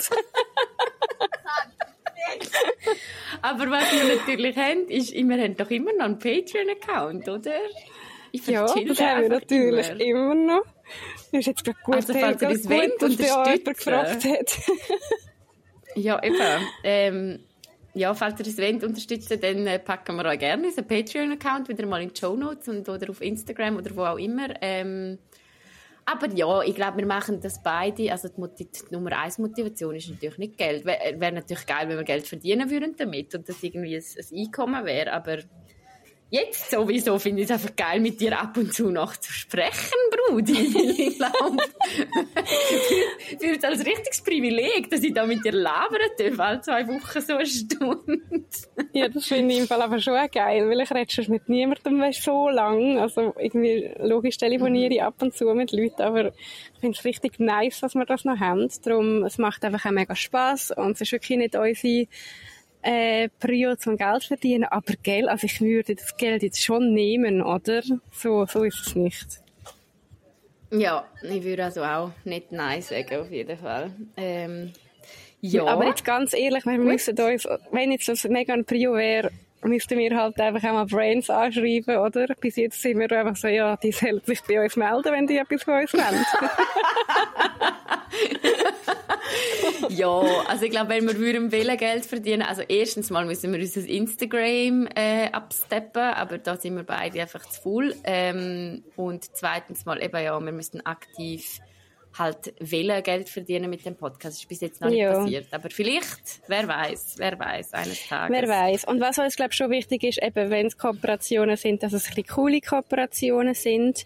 [3.41, 7.59] Aber was wir natürlich haben, ist, wir haben doch immer noch einen Patreon-Account, oder?
[8.31, 10.65] ja, das haben wir natürlich immer, immer noch.
[11.31, 14.59] Das ist jetzt gut, also, falls ihr das wollt, dass jemand gefragt hat.
[15.95, 16.67] ja, eben.
[16.83, 17.39] Ähm,
[17.93, 21.86] ja, falls ihr das wollt, unterstützen, dann äh, packen wir euch gerne unseren Patreon-Account wieder
[21.86, 24.49] mal in die Show Notes und, oder auf Instagram oder wo auch immer.
[24.62, 25.19] Ähm,
[26.06, 28.12] aber ja, ich glaube, wir machen das beide.
[28.12, 30.86] Also die, die Nummer eins Motivation ist natürlich nicht Geld.
[30.86, 34.39] Wäre wär natürlich geil, wenn wir Geld verdienen würden damit und das irgendwie ein, ein
[34.39, 35.13] Einkommen wäre.
[35.13, 35.38] Aber
[36.34, 39.93] Jetzt sowieso finde ich es einfach geil, mit dir ab und zu noch zu sprechen,
[40.10, 40.54] Brudi.
[40.98, 41.58] ich glaube,
[43.30, 46.88] ich fühle es als richtiges Privileg, dass ich da mit dir labern darf, alle zwei
[46.88, 48.19] Wochen so eine Stunde.
[48.93, 52.12] ja, das finde ich im Fall aber schon geil, weil ich rede schon mit niemandem
[52.13, 52.98] so lang.
[52.98, 57.39] Also irgendwie, logisch telefoniere ich ab und zu mit Leuten, aber ich finde es richtig
[57.39, 58.67] nice, dass wir das noch haben.
[58.82, 62.08] Darum, es macht einfach auch mega Spass und es ist wirklich nicht unsere
[62.84, 67.41] äh, Prio zum Geld verdienen, aber Geld, also ich würde das Geld jetzt schon nehmen,
[67.41, 67.82] oder?
[68.12, 69.41] So, so ist es nicht.
[70.72, 73.91] Ja, ich würde also auch nicht Nein sagen, auf jeden Fall.
[74.17, 74.74] Ähm,
[75.39, 75.65] ja.
[75.65, 79.30] Aber jetzt ganz ehrlich, wir müssen uns, wenn jetzt das mega ein Prio wäre,
[79.63, 82.28] müssten wir halt einfach auch mal Brains anschreiben, oder?
[82.39, 85.38] Bis jetzt sind wir einfach so, ja, die sollen sich bei uns melden, wenn die
[85.38, 86.26] etwas von uns wollen.
[89.89, 93.88] ja, also ich glaube, wenn wir würden Geld verdienen, also erstens mal müssen wir unser
[93.88, 97.95] Instagram äh, absteppen, aber da sind wir beide einfach zu voll.
[98.04, 101.60] Ähm, und zweitens mal eben ja, wir müssen aktiv
[102.17, 104.36] halt wollen Geld verdienen mit dem Podcast.
[104.36, 105.13] Das ist bis jetzt noch nicht ja.
[105.13, 105.47] passiert.
[105.52, 108.36] Aber vielleicht, wer weiß, wer weiß, eines Tages.
[108.36, 108.86] Wer weiß.
[108.86, 112.06] Und was uns, glaube ich, schon wichtig ist, eben, wenn es Kooperationen sind, dass es
[112.06, 114.06] ein bisschen coole Kooperationen sind.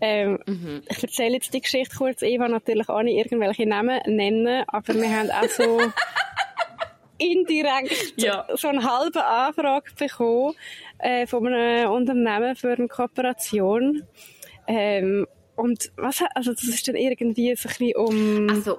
[0.00, 0.82] Ähm, mhm.
[0.88, 2.22] Ich erzähle jetzt die Geschichte kurz.
[2.22, 5.80] Eva natürlich auch nicht irgendwelche Namen nennen, aber wir haben auch so
[7.18, 8.46] indirekt ja.
[8.54, 10.54] so eine halbe Anfrage bekommen
[10.98, 14.04] äh, von einem Unternehmen für eine Kooperation.
[14.68, 15.26] Ähm,
[15.58, 18.48] und was, also das ist dann irgendwie so ein bisschen um...
[18.48, 18.78] Also,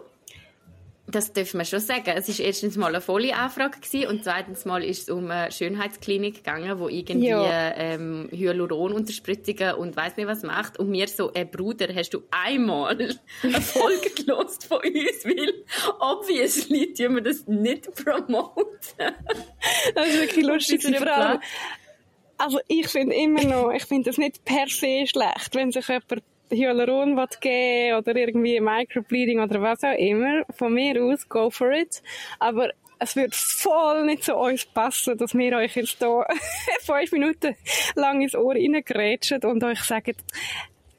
[1.11, 2.11] das dürfen wir schon sagen.
[2.15, 5.51] Es ist erstens mal eine volle Anfrage gewesen, und zweitens mal ist es um eine
[5.51, 7.75] Schönheitsklinik gegangen, wo irgendwie ja.
[7.75, 10.79] ähm, Hyaluronunterspritzungen und weiß nicht was macht.
[10.79, 12.91] Und mir so, äh, Bruder, hast du einmal
[13.43, 15.65] eine Folge gelost von uns, weil
[15.99, 18.77] obviously tun wir das nicht promoten.
[19.95, 20.97] das ist wirklich lustig.
[20.97, 21.39] Vor allem,
[22.37, 26.23] also ich finde immer noch, ich finde das nicht per se schlecht, wenn sich jemand
[26.51, 32.01] Hyaluron geben oder irgendwie Microbleeding oder was auch immer, von mir aus, go for it.
[32.39, 36.25] Aber es wird voll nicht zu uns passen, dass wir euch jetzt hier
[36.81, 37.55] fünf Minuten
[37.95, 40.15] lang ins Ohr reingrätschen und euch sagen,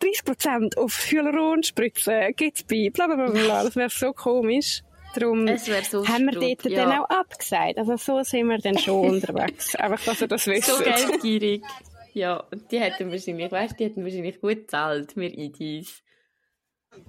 [0.01, 4.83] 30% auf Hyaluronspritzen gibt's bei, bla bla bla Das wäre so komisch.
[5.15, 6.85] Darum so haben wir dort ja.
[6.85, 7.79] dann auch abgesagt.
[7.79, 9.75] Also so sind wir dann schon unterwegs.
[9.75, 10.69] Einfach, dass ihr das wisst.
[10.69, 11.63] So geldgierig.
[12.13, 16.03] Ja, und die hätten wahrscheinlich, weißt die hätten wahrscheinlich gut gezahlt, wir Idis.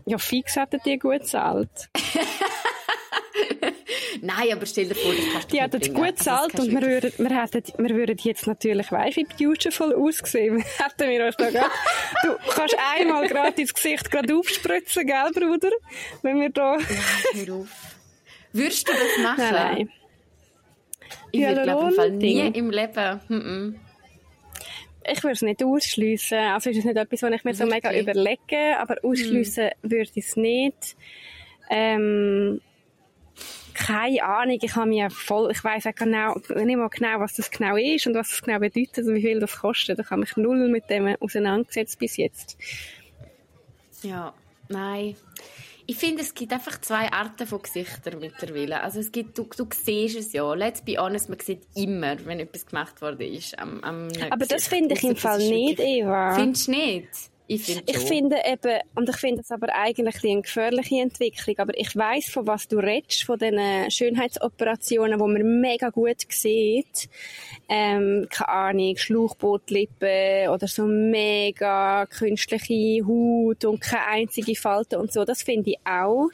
[0.06, 1.90] Ja, fix hätten die gut gezahlt.
[4.22, 7.12] Nein, aber stell dir vor, das kannst du Die hätten gut gezahlt und wir würden,
[7.18, 10.64] wir, hätten, wir würden jetzt natürlich, weißt du, wie beautiful aussehen.
[10.78, 11.72] hätten wir uns da gerade,
[12.24, 15.72] du kannst einmal gerade ins Gesicht gerade aufspritzen, gell, Bruder?
[16.22, 16.78] Wenn wir da...
[16.78, 17.70] Nein, hör auf.
[18.54, 19.38] Würdest du das machen?
[19.38, 19.90] Nein, nein.
[21.32, 23.22] Ich würde, glaube ich, nie im Leben...
[23.28, 23.76] Mm -mm
[25.10, 26.38] ich würde es nicht ausschliessen.
[26.38, 29.92] Also ist es nicht etwas, was ich mir so mega überlege, aber ausschliessen hm.
[29.92, 30.96] würde ich es nicht.
[31.70, 32.62] Ähm,
[33.74, 37.50] keine Ahnung, ich habe mir voll, ich weiß auch genau, nicht mal genau, was das
[37.50, 40.00] genau ist und was das genau bedeutet und wie viel das kostet.
[40.00, 42.58] Ich habe mich null mit dem auseinandergesetzt bis jetzt.
[44.04, 44.34] Ja,
[44.70, 45.16] nein.
[45.88, 48.82] Ich finde, es gibt einfach zwei Arten von Gesichtern mittlerweile.
[48.82, 50.54] Also es gibt, du, du siehst es ja.
[50.54, 53.58] Let's be honest, man sieht immer, wenn etwas gemacht worden ist.
[53.60, 56.36] Am, am Aber das finde ich im Fall nicht, Eva.
[56.36, 57.31] Findest du nicht?
[57.54, 61.78] Ich, find ich finde eben, und ich finde es aber eigentlich eine gefährliche Entwicklung, aber
[61.78, 67.10] ich weiß von was du redest, von den Schönheitsoperationen, wo man mega gut sieht,
[67.68, 75.26] ähm, keine Ahnung, Schlauchbootlippen oder so mega künstliche Haut und keine einzige Falte und so,
[75.26, 76.30] das finde ich auch.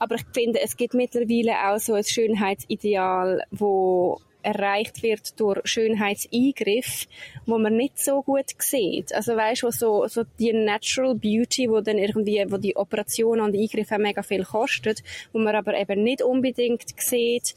[0.00, 7.06] Aber ich finde, es gibt mittlerweile auch so ein Schönheitsideal, wo erreicht wird durch Schönheitseingriff,
[7.46, 9.12] wo man nicht so gut sieht.
[9.12, 13.52] Also weißt du, so, so die Natural Beauty, wo dann irgendwie, wo die Operation und
[13.52, 17.56] die Eingriffe mega viel kostet, wo man aber eben nicht unbedingt sieht,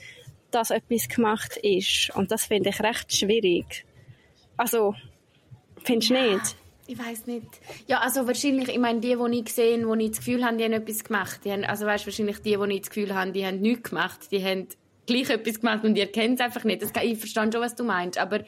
[0.49, 2.09] dass etwas gemacht ist.
[2.15, 3.85] Und das finde ich recht schwierig.
[4.57, 4.95] Also,
[5.83, 6.33] findest du ja.
[6.33, 6.55] nicht?
[6.87, 7.45] Ich weiß nicht.
[7.85, 10.63] Ja, also wahrscheinlich, ich meine, die, die ich gesehen die ich das Gefühl habe, die
[10.63, 11.41] haben etwas gemacht.
[11.45, 14.31] Die haben, also weißt, wahrscheinlich die, die ich das Gefühl habe, die haben nichts gemacht.
[14.31, 14.67] Die haben
[15.09, 16.81] gleich etwas gemacht und ihr kennt es einfach nicht.
[16.81, 18.43] Das ich verstehe schon, was du meinst, aber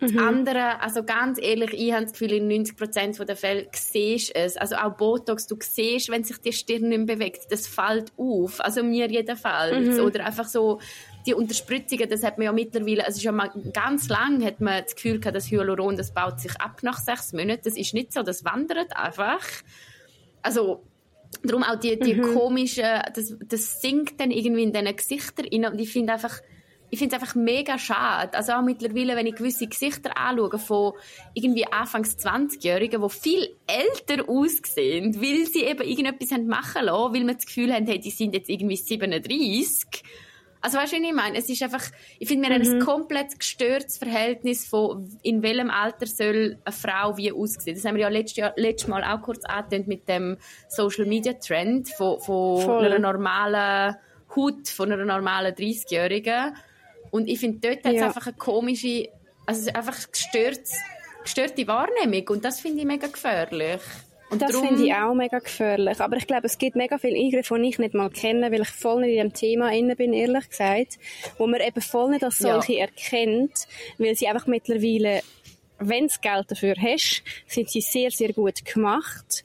[0.00, 0.18] das mhm.
[0.18, 4.56] andere, also ganz ehrlich, ich habe das Gefühl, in 90% der Fälle siehst du es.
[4.56, 8.60] Also auch Botox, du siehst, wenn sich die Stirn nicht bewegt, das fällt auf.
[8.60, 9.96] Also mir jedenfalls.
[9.96, 10.04] Mhm.
[10.04, 10.80] Oder einfach so,
[11.26, 14.94] die Unterspritzungen, das hat man ja mittlerweile, also schon mal ganz lang hat man das
[14.94, 17.62] Gefühl gehabt, das Hyaluron, das baut sich ab nach sechs Monaten.
[17.64, 19.42] Das ist nicht so, das wandert einfach.
[20.42, 20.84] Also,
[21.42, 22.34] Darum auch die, die mhm.
[22.34, 22.84] komischen,
[23.14, 25.72] das, das sinkt dann irgendwie in diesen Gesichtern rein.
[25.72, 26.40] Und ich finde einfach,
[26.90, 28.36] ich finde es einfach mega schade.
[28.36, 30.92] Also auch mittlerweile, wenn ich gewisse Gesichter anschaue von
[31.34, 37.24] irgendwie Anfangs 20-Jährigen, die viel älter aussehen, weil sie eben irgendetwas haben machen lassen, weil
[37.24, 40.02] man das Gefühl haben, hey, die sind jetzt irgendwie 37
[40.60, 41.38] also weißt du, was ich meine?
[41.38, 41.84] Es ist einfach,
[42.18, 42.62] ich finde, wir mhm.
[42.62, 47.76] haben ein komplett gestörtes Verhältnis von, in welchem Alter soll eine Frau wie aussehen.
[47.76, 50.36] Das haben wir ja letztes, Jahr, letztes Mal auch kurz angetönt mit dem
[50.68, 53.96] Social Media Trend von, von einer normalen
[54.34, 56.54] Haut, von einer normalen 30-Jährigen.
[57.10, 59.08] Und ich finde, dort hat es einfach eine komische,
[59.46, 60.68] also einfach gestört,
[61.22, 62.28] gestörte Wahrnehmung.
[62.28, 63.80] Und das finde ich mega gefährlich.
[64.30, 66.00] Und das finde ich auch mega gefährlich.
[66.00, 68.68] Aber ich glaube, es gibt mega viele Eingriffe, die ich nicht mal kenne, weil ich
[68.68, 70.98] voll nicht in dem Thema inne bin, ehrlich gesagt.
[71.38, 72.80] Wo man eben voll nicht als solche ja.
[72.80, 75.22] erkennt, weil sie einfach mittlerweile,
[75.78, 79.44] wenn du Geld dafür hast, sind sie sehr, sehr gut gemacht.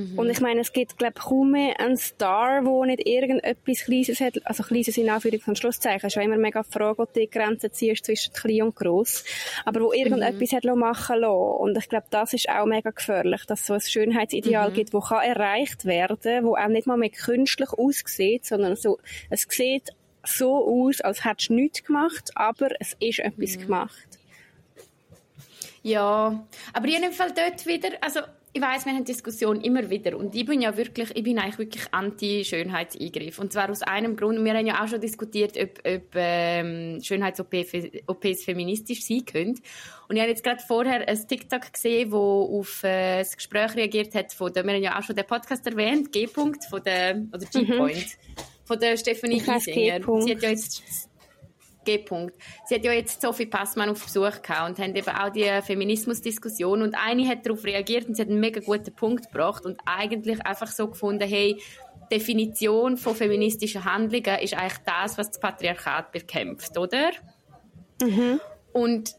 [0.00, 0.18] Mhm.
[0.18, 4.20] Und ich meine, es gibt, glaube ich, kaum mehr einen Star, der nicht irgendetwas Kleines
[4.20, 4.40] hat.
[4.44, 6.06] Also Kleines in Anführungs- und Schlusszeichen.
[6.06, 9.24] Es ist immer mega die Frage, ob du die Grenze ziehst zwischen klein und gross.
[9.64, 10.56] Aber wo irgendetwas mhm.
[10.56, 11.60] hat machen lassen.
[11.60, 14.74] Und ich glaube, das ist auch mega gefährlich, dass es so ein Schönheitsideal mhm.
[14.74, 19.46] gibt, das kann erreicht werden, wo auch nicht mal mehr künstlich aussieht, sondern so, es
[19.48, 19.90] sieht
[20.24, 23.60] so aus, als hättest du nichts gemacht, aber es ist etwas mhm.
[23.62, 24.09] gemacht.
[25.82, 28.20] Ja, aber in jedem Fall dort wieder, also
[28.52, 31.58] ich weiß, wir haben Diskussionen immer wieder und ich bin ja wirklich, ich bin eigentlich
[31.58, 34.44] wirklich anti-Schönheitseingriff und zwar aus einem Grund.
[34.44, 39.60] Wir haben ja auch schon diskutiert, ob, ob ähm, Schönheits-OPs feministisch sein können.
[40.08, 44.14] Und ich habe jetzt gerade vorher ein TikTok gesehen, wo auf äh, das Gespräch reagiert
[44.16, 47.46] hat von der, wir haben ja auch schon den Podcast erwähnt, G-Punkt von der oder
[47.46, 48.42] G-Point mhm.
[48.64, 50.00] von der Stephanie Giesinger.
[50.22, 51.09] Sie hat ja jetzt
[51.90, 52.34] G-Punkt.
[52.66, 56.82] Sie hat ja jetzt Sophie Passmann auf Besuch gehabt und haben eben auch die Feminismusdiskussion
[56.82, 60.44] und eine hat darauf reagiert und sie hat einen mega guten Punkt gebracht und eigentlich
[60.44, 61.60] einfach so gefunden, hey,
[62.10, 67.10] Definition von feministischen Handlungen ist eigentlich das, was das Patriarchat bekämpft, oder?
[68.02, 68.40] Mhm.
[68.72, 69.14] Und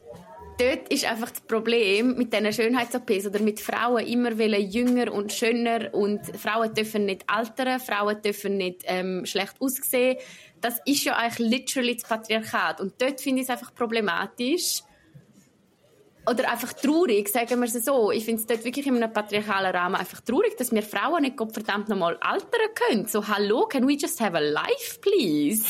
[0.60, 5.94] dort ist einfach das Problem mit diesen Schönheits-OPs oder mit Frauen immer jünger und schöner
[5.94, 10.18] und Frauen dürfen nicht altern, Frauen dürfen nicht ähm, schlecht aussehen,
[10.62, 12.80] das ist ja eigentlich literally das Patriarchat.
[12.80, 14.84] Und dort finde ich es einfach problematisch.
[16.30, 18.12] Oder einfach traurig, sagen wir es so.
[18.12, 21.36] Ich finde es dort wirklich in einem patriarchalen Rahmen einfach traurig, dass wir Frauen nicht
[21.36, 23.08] Gott verdammt nochmal altern können.
[23.08, 25.66] So, hallo, can we just have a life, please?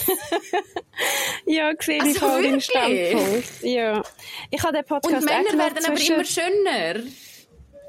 [1.45, 3.63] ja, sehe ich also, auch den Standpunkt.
[3.63, 4.03] Ja.
[4.49, 7.01] Ich habe den Podcast Und Männer werden aber immer schöner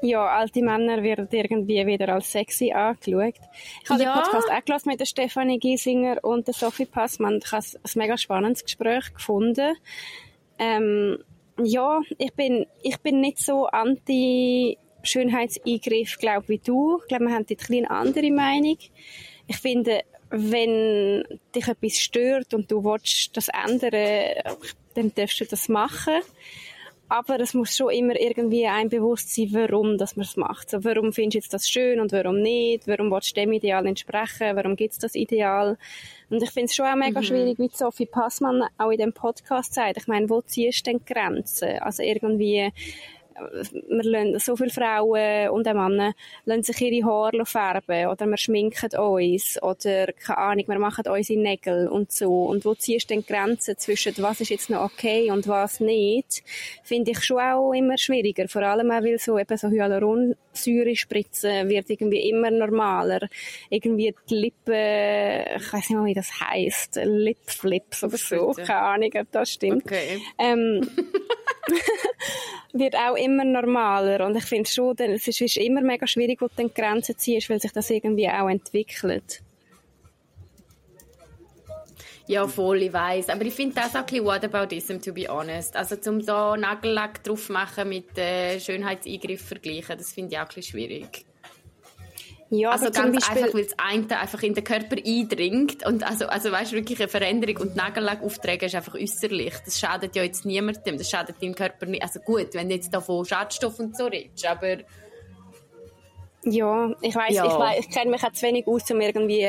[0.03, 3.35] ja, alte Männer werden irgendwie wieder als sexy angeschaut.
[3.83, 4.13] Ich habe ja.
[4.13, 7.39] den Podcast auch gelassen mit der Stefanie Giesinger und der Sophie Passmann.
[7.43, 9.75] Ich habe ein mega spannendes Gespräch gefunden.
[10.59, 11.19] Ähm,
[11.61, 16.99] ja, ich bin, ich bin nicht so anti Schönheitseingriff, glaube wie du.
[17.01, 18.77] Ich glaube, wir haben dort eine andere Meinung.
[19.47, 21.23] Ich finde, wenn
[21.55, 24.43] dich etwas stört und du willst das ändern,
[24.95, 26.21] dann darfst du das machen
[27.09, 30.69] aber es muss schon immer irgendwie ein bewusst sein, warum dass man es macht.
[30.69, 32.87] So, warum findest du jetzt das schön und warum nicht?
[32.87, 34.55] Warum willst du dem Ideal entsprechen?
[34.55, 35.77] Warum gibt es das Ideal?
[36.29, 37.25] Und ich finde es schon auch mega mhm.
[37.25, 39.97] schwierig, wie Sophie Passmann auch in dem Podcast sagt.
[39.97, 41.79] Ich meine, wo ziehst du denn Grenzen?
[41.79, 42.71] Also irgendwie
[43.33, 46.13] wir lassen, so viele Frauen und auch Männer
[46.45, 51.39] lassen sich ihre Haare färben oder wir schminken uns oder, keine Ahnung, wir machen unsere
[51.39, 52.45] Nägel und so.
[52.45, 56.43] Und wo ziehst du denn Grenzen zwischen was ist jetzt noch okay und was nicht,
[56.83, 58.47] finde ich schon auch immer schwieriger.
[58.47, 63.27] Vor allem auch, weil so eben so Hyaluronsäure spritzen wird irgendwie immer normaler.
[63.69, 69.11] Irgendwie die Lippen, ich weiß nicht mal, wie das heisst, Lipflips oder so, keine Ahnung,
[69.19, 69.85] ob das stimmt.
[69.85, 70.21] Okay.
[70.39, 70.87] Ähm,
[72.73, 76.67] wird auch immer normaler und ich finde schon, es ist, immer mega schwierig, wo du
[76.67, 79.41] die Grenzen ziehst, weil sich das irgendwie auch entwickelt.
[82.25, 83.27] Ja, voll, ich weiss.
[83.27, 85.75] Aber ich finde das auch ein bisschen whataboutism, to be honest.
[85.75, 90.47] Also, zum so Nagellack drauf machen mit äh, Schönheitseingriff vergleichen, das finde ich auch ein
[90.47, 91.25] bisschen schwierig.
[92.49, 96.51] Ja, also ganz einfach, weil das eine einfach in den Körper eindringt und also, also
[96.51, 99.53] weißt du, wirklich eine Veränderung und Nagellack auftragen ist einfach äußerlich.
[99.65, 102.03] Das schadet ja jetzt niemandem, das schadet deinem Körper nicht.
[102.03, 104.77] Also gut, wenn du jetzt da von Schadstoff und so redest, aber
[106.45, 107.45] ja, ich weiß, Ja.
[107.45, 109.47] ich, weiss, ich kenne mich auch zu wenig aus, um irgendwie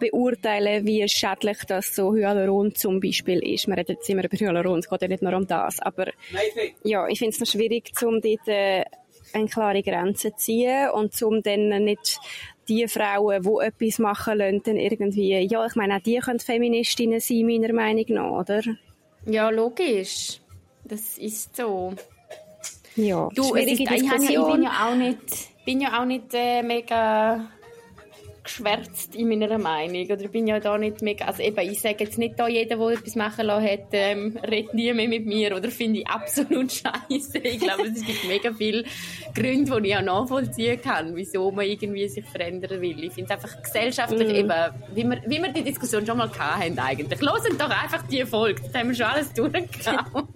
[0.00, 3.68] beurteilen, wie schädlich das so Hyaluron zum Beispiel ist.
[3.68, 6.08] Wir reden jetzt immer über Hyaluron, es geht ja nicht nur um das, aber
[6.82, 8.84] ja, ich finde es noch schwierig, um dort äh,
[9.34, 12.20] eine klare Grenze ziehen und um dann nicht
[12.68, 17.20] die Frauen, die etwas machen lassen, dann irgendwie, ja, ich meine, auch die können Feministinnen
[17.20, 18.62] sein, meiner Meinung nach, oder?
[19.26, 20.40] ja, logisch.
[20.84, 21.94] Das ist so.
[22.96, 27.50] Ja, Du, schwierige ist, ich, bin ja auch nicht, bin ja auch nicht äh, mega
[28.44, 30.04] geschwärzt in meiner Meinung.
[30.04, 32.76] Oder ich bin ja da nicht mega, also eben, ich sage jetzt nicht da jeder,
[32.76, 36.72] der etwas machen lassen hat, ähm, redet nie mehr mit mir oder finde ich absolut
[37.10, 37.38] scheiße.
[37.38, 38.84] Ich glaube, es gibt mega viele
[39.34, 43.04] Gründe, die ich auch nachvollziehen kann, wieso man irgendwie sich verändern will.
[43.04, 44.52] Ich finde es einfach gesellschaftlich eben,
[44.94, 47.20] wie wir, wie wir die Diskussion schon mal hatten eigentlich.
[47.20, 50.28] Losen doch einfach die Folge, da haben wir schon alles durchgehauen.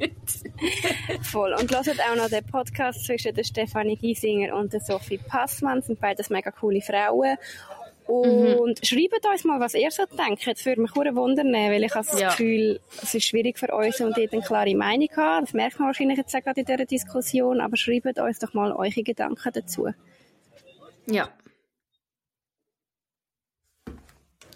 [1.23, 1.55] Voll.
[1.55, 5.83] Und hört auch noch den Podcast zwischen der Stefanie Giesinger und der Sophie Passmann.
[5.83, 7.37] Sind beides mega coole Frauen.
[8.09, 10.47] Und schreibt uns mal, was ihr so denkt.
[10.47, 12.31] Das würde mich sehr wundern, weil ich habe das Ja.
[12.31, 15.44] Gefühl, es ist schwierig für uns, um dort eine klare Meinung zu haben.
[15.44, 17.61] Das merkt man wahrscheinlich jetzt auch gerade in dieser Diskussion.
[17.61, 19.88] Aber schreibt uns doch mal eure Gedanken dazu.
[21.07, 21.29] ja.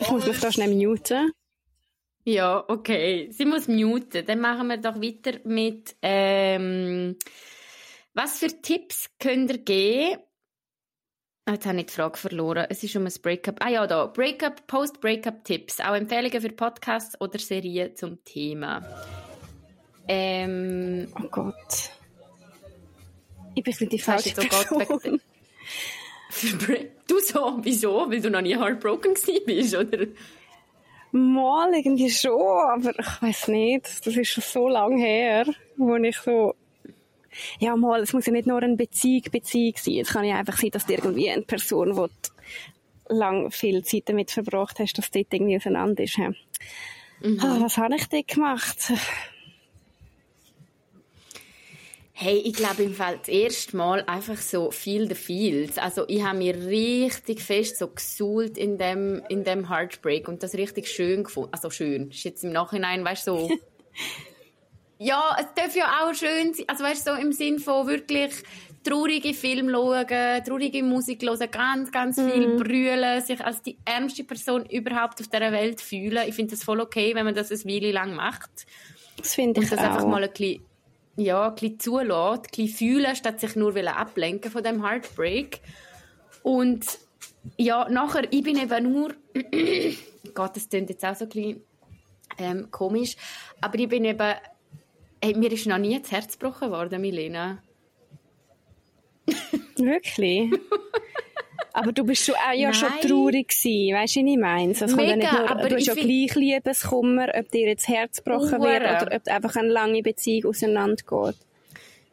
[0.00, 1.30] Ich muss mich da schnell muten.
[2.24, 3.28] Ja, okay.
[3.30, 4.24] Sie muss muten.
[4.26, 7.16] Dann machen wir doch weiter mit, ähm,
[8.14, 10.22] was für Tipps könnt ihr geben?
[11.44, 12.66] Ah, Jetzt habe ich die Frage verloren.
[12.70, 13.56] Es ist um ein Breakup.
[13.60, 14.06] Ah ja, da.
[14.06, 15.80] Breakup, Post-Breakup-Tipps.
[15.80, 18.82] Auch Empfehlungen für Podcasts oder Serien zum Thema.
[20.06, 21.90] Ähm, Oh Gott.
[23.54, 25.20] Ich bin die falsche gerade Person.
[27.06, 27.58] Du so?
[27.60, 28.10] Wieso?
[28.10, 30.06] Weil du noch nie heartbroken bist, oder?
[31.10, 34.06] Mal irgendwie schon, aber ich weiß nicht.
[34.06, 35.44] Das ist schon so lange her,
[35.76, 36.54] wo ich so
[37.58, 39.98] ja mal, es muss ja nicht nur eine Beziehung, Beziehung sein.
[40.00, 42.08] Es kann ja einfach sein, dass du irgendwie eine Person, du
[43.08, 46.16] lang viel Zeit damit verbracht hast, dass dort irgendwie auseinander ist.
[46.16, 46.30] hä?
[47.38, 48.92] Ah, was habe ich dort gemacht?
[52.14, 55.78] Hey, ich glaube im Fall das erste Mal einfach so feel the feels.
[55.78, 60.54] Also ich habe mich richtig fest so gesuhlt in dem, in dem Heartbreak und das
[60.54, 61.50] richtig schön gefunden.
[61.52, 63.50] Also schön, ist jetzt im Nachhinein, weißt du, so...
[65.02, 68.32] ja, es darf ja auch schön sein, also weißt du, so im Sinn von wirklich
[68.84, 74.66] traurige Filme schauen, traurige Musik hören, ganz, ganz viel brüllen, sich als die ärmste Person
[74.66, 76.24] überhaupt auf dieser Welt fühlen.
[76.26, 78.50] Ich finde das voll okay, wenn man das eine Weile lang macht
[79.16, 79.90] Das finde ich und das auch.
[79.90, 80.64] einfach mal ein bisschen,
[81.16, 85.60] ja, ein bisschen zulässt, ein bisschen fühlen, statt sich nur ablenken von dem Heartbreak.
[86.42, 86.86] Und
[87.56, 89.14] ja, nachher, ich bin eben nur,
[90.34, 91.62] Gott, das klingt jetzt auch so ein bisschen
[92.38, 93.16] ähm, komisch,
[93.60, 94.34] aber ich bin eben,
[95.22, 97.58] hey, mir ist noch nie das Herz gebrochen worden, Milena.
[99.76, 100.50] Wirklich?
[101.72, 103.08] aber du bist schon, auch ja schon Nein.
[103.08, 104.74] traurig gewesen, weißt du, wie ich meine?
[104.74, 107.94] Kommt ja Mega, nicht nur, aber du hast ja gleich Liebeskummer, ob dir jetzt das
[107.94, 108.68] Herz gebrochen Hure.
[108.68, 111.36] wird oder ob einfach eine lange Beziehung auseinandergeht.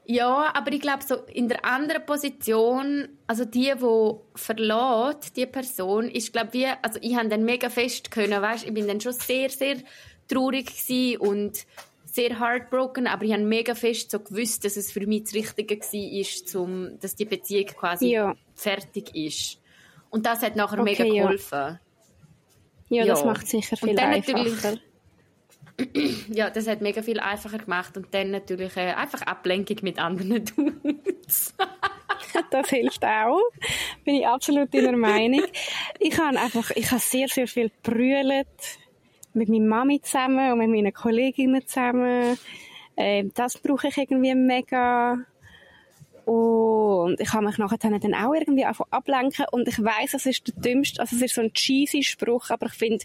[0.06, 6.10] Ja, aber ich glaube, so in der anderen Position, also die, die verlässt, die Person,
[6.10, 9.14] ist, glaube wie, also ich habe dann mega fest können, weißt, ich bin dann schon
[9.14, 9.78] sehr, sehr
[10.28, 11.66] traurig gewesen und
[12.16, 15.80] sehr heartbroken, aber ich habe mega fest so gewusst, dass es für mich das Richtige
[15.80, 18.36] war, ist, zum, dass die Beziehung quasi Ja.
[18.56, 19.60] fertig ist.
[20.10, 21.80] Und das hat nachher Okay, mega geholfen.
[22.90, 23.26] Ja, das Ja.
[23.28, 24.78] macht sicher viel einfacher.
[26.30, 30.44] Ja, das hat mega viel einfacher gemacht und dann natürlich äh, einfach Ablenkung mit anderen
[30.56, 31.54] Dudes.
[32.52, 33.40] Das hilft auch.
[34.04, 35.44] Bin ich absolut deiner Meinung.
[36.00, 38.48] Ich habe einfach, ich habe sehr, sehr viel brüllt.
[39.34, 42.38] Mit meiner Mami zusammen und mit meinen Kolleginnen zusammen.
[42.98, 45.18] Ähm, das brauche ich irgendwie mega.
[46.26, 50.54] Und ich habe mich nachher dann auch irgendwie ablenken und ich weiß, das ist der
[50.62, 53.04] dümmste, also es ist so ein cheesy Spruch, aber ich finde,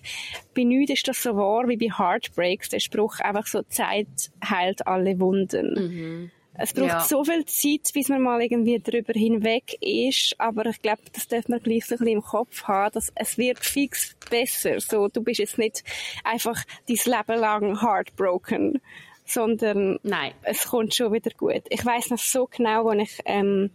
[0.54, 4.86] bei nichts ist das so wahr wie bei Heartbreaks, der Spruch einfach so, Zeit heilt
[4.86, 5.72] alle Wunden.
[5.74, 6.30] Mhm.
[6.56, 7.00] Es braucht ja.
[7.00, 11.48] so viel Zeit, bis man mal irgendwie drüber hinweg ist, aber ich glaube, das darf
[11.48, 14.80] man gleich so ein bisschen im Kopf haben, dass es wird fix besser.
[14.80, 15.82] So, du bist jetzt nicht
[16.22, 18.80] einfach dein Leben lang heartbroken,
[19.24, 20.32] sondern Nein.
[20.42, 21.62] es kommt schon wieder gut.
[21.70, 23.70] Ich weiß noch so genau, als ich ähm,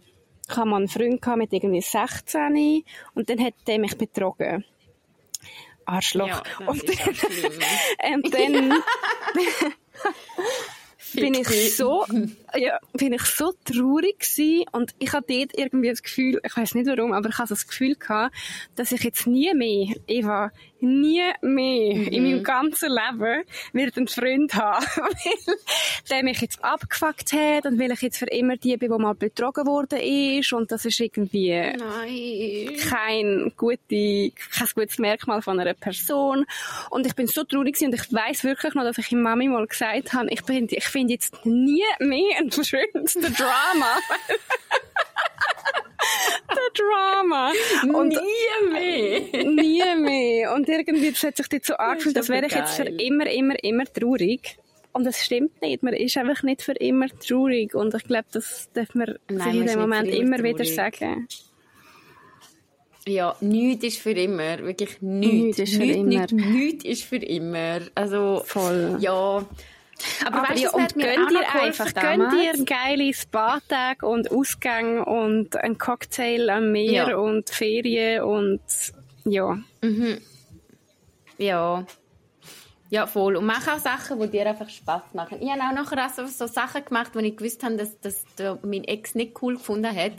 [0.48, 4.64] ich mal einen Freund mit irgendwie 16 und dann hat der mich betrogen.
[5.84, 6.28] Arschloch.
[6.28, 8.72] Ja, und, und dann
[11.20, 12.04] bin ich so,
[12.56, 16.74] ja, bin ich so traurig gewesen und ich hatte dort irgendwie das Gefühl, ich weiß
[16.74, 18.34] nicht warum, aber ich hatte das Gefühl gehabt,
[18.76, 20.50] dass ich jetzt nie mehr, Eva,
[20.80, 22.08] nie mehr mhm.
[22.08, 25.44] in meinem ganzen Leben wird einen Freund haben, weil
[26.08, 29.14] der mich jetzt abgefuckt hat und weil ich jetzt für immer die bin, die mal
[29.14, 32.76] betrogen worden ist und das ist irgendwie Nein.
[32.88, 36.46] kein gute, kein gutes Merkmal von einer Person
[36.90, 39.66] und ich bin so traurig und ich weiß wirklich noch, dass ich ihm Mami mal
[39.66, 43.98] gesagt habe, ich bin, ich finde jetzt nie mehr Freund, der Drama.
[46.50, 47.52] der Drama.
[47.82, 49.44] Und nie mehr.
[49.44, 50.54] nie mehr.
[50.54, 53.62] Und irgendwie das hat sich dort so angefühlt, als wäre ich jetzt für immer, immer,
[53.62, 54.58] immer traurig.
[54.92, 55.82] Und das stimmt nicht.
[55.82, 57.74] Man ist einfach nicht für immer traurig.
[57.74, 60.58] Und ich glaube, das darf man Nein, sich in dem Moment immer traurig.
[60.58, 61.28] wieder sagen.
[63.06, 64.58] Ja, nichts ist für immer.
[64.58, 65.58] Wirklich nichts.
[65.58, 66.46] Nichts ist für nichts, immer.
[66.50, 67.80] Nichts ist für immer.
[67.94, 68.96] Also, Voll.
[69.00, 69.44] Ja.
[70.26, 75.78] Aber, aber weißt, und gönnt ihr einfach, gönnt ihr geile Spa-Tage und Ausgänge und ein
[75.78, 77.16] Cocktail am Meer ja.
[77.16, 78.60] und Ferien und
[79.24, 79.58] ja.
[79.82, 80.18] Mhm.
[81.38, 81.84] Ja.
[82.90, 83.36] Ja, voll.
[83.36, 85.38] Und mach auch Sachen, die dir einfach Spaß machen.
[85.40, 88.24] Ich habe auch nachher auch so, so Sachen gemacht, wo ich gewusst habe, dass, dass
[88.62, 90.14] mein Ex nicht cool gefunden hat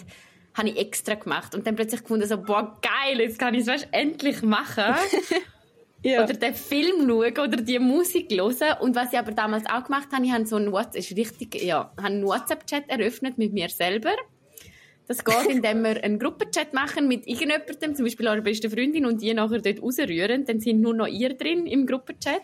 [0.53, 3.84] habe ich extra gemacht und dann plötzlich gefunden so boah geil jetzt kann ich es
[3.91, 4.95] endlich machen
[6.04, 6.24] ja.
[6.24, 8.80] oder den Film schauen oder die Musik hören.
[8.80, 11.64] Und was ich aber damals auch gemacht habe, ich habe so einen WhatsApp, ist richtig,
[11.64, 14.12] ja, einen WhatsApp-Chat eröffnet mit mir selber.
[15.08, 19.22] Das geht, indem wir einen Gruppenchat machen mit irgendjemandem, zum Beispiel eurer besten Freundin, und
[19.22, 20.45] die nachher dort rausrühren.
[20.45, 22.41] Dann sind nur noch ihr drin im Gruppenchat.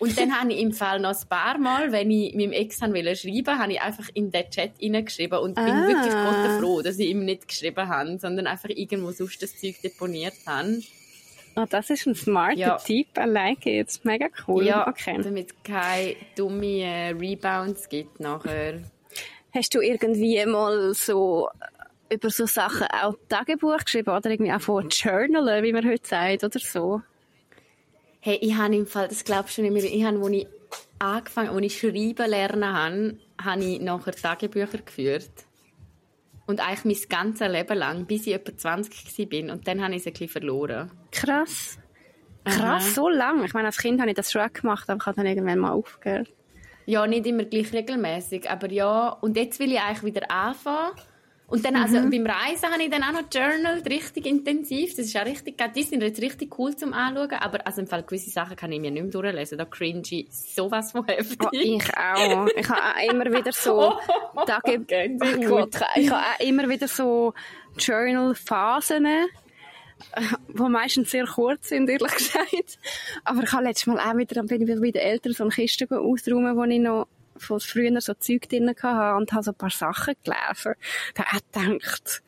[0.00, 3.16] Und dann habe ich im Fall noch ein paar Mal, wenn ich meinem Ex wollte
[3.16, 5.64] schreiben, habe ich einfach in den Chat hineingeschrieben und ah.
[5.64, 9.80] bin wirklich froh, dass ich ihm nicht geschrieben habe, sondern einfach irgendwo sonst das Zeug
[9.82, 10.82] deponiert habe.
[11.56, 12.76] Oh, das ist ein smarter ja.
[12.76, 13.08] Tipp.
[13.16, 14.00] I like it.
[14.02, 14.64] Mega cool.
[14.64, 15.20] Ja, okay.
[15.22, 18.80] damit es keine dummen äh, Rebounds gibt nachher.
[19.52, 21.48] Hast du irgendwie mal so
[22.10, 26.44] über so Sachen auch Tagebuch geschrieben oder irgendwie auch von Journalen, wie man heute sagt,
[26.44, 27.02] oder so?
[28.20, 30.46] Hey, ich habe im Fall, das glaubst du nicht mehr, ich habe, als ich
[30.98, 35.30] angefangen, als ich schreiben lernen habe, habe ich nachher Tagebücher geführt.
[36.46, 39.52] Und eigentlich mein ganzes Leben lang, bis ich etwa 20 war.
[39.54, 40.90] Und dann habe ich es ein bisschen verloren.
[41.10, 41.78] Krass.
[42.44, 42.80] Krass, Aha.
[42.80, 43.46] so lange.
[43.46, 45.72] Ich meine, als Kind habe ich das schon gemacht, aber ich habe dann irgendwann mal
[45.72, 46.30] aufgehört.
[46.86, 49.08] Ja, nicht immer gleich regelmäßig, aber ja.
[49.08, 50.92] Und jetzt will ich eigentlich wieder anfangen.
[51.46, 52.10] Und dann, also, mhm.
[52.10, 54.96] beim Reisen habe ich dann auch noch journalt, richtig intensiv.
[54.96, 58.02] Das ist auch richtig, die sind jetzt richtig cool zum Anschauen, aber also im Fall
[58.02, 59.58] gewisse Sachen kann ich mir nicht mehr durchlesen.
[59.58, 61.38] Da cringe ich sowas von heftig.
[61.42, 62.46] Oh, ich auch.
[62.56, 63.92] Ich habe auch immer wieder so
[64.34, 67.34] oh, Tage, okay, oh Gott, ich habe auch immer wieder so
[67.78, 69.06] Journal-Phasen,
[70.48, 72.78] die meistens sehr kurz sind, ehrlich gesagt.
[73.22, 75.44] Aber ich habe letztes Mal auch wieder, dann bin ich wieder bei den Eltern so
[75.44, 77.06] eine Kiste ausräumen, wo ich noch
[77.36, 80.74] von früher so Zeug drin hatte und habe so ein paar Sachen gelesen.
[81.14, 82.22] Da ich gedacht,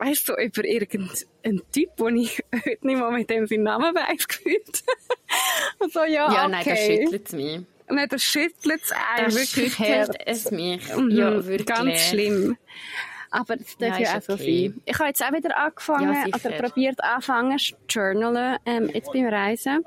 [0.00, 4.26] weißt du, über irgendeinen Typ, den ich heute nicht mal mit dem seinen Namen weiss,
[4.26, 4.82] gefühlt.
[5.78, 6.48] und so, ja, ja okay.
[6.50, 7.60] nein, das schüttelt es mich.
[7.88, 10.96] Nein, das schüttelt es einem wirklich schüttelt es mich.
[10.96, 11.66] Mhm, ja, wirklich.
[11.66, 12.56] Ganz schlimm.
[13.30, 14.68] Aber das darf ja, ja auch so okay.
[14.68, 14.82] sein.
[14.86, 19.26] Ich habe jetzt auch wieder angefangen, ja, oder probiert anfangen, zu journalen, ähm, jetzt beim
[19.26, 19.84] Reisen.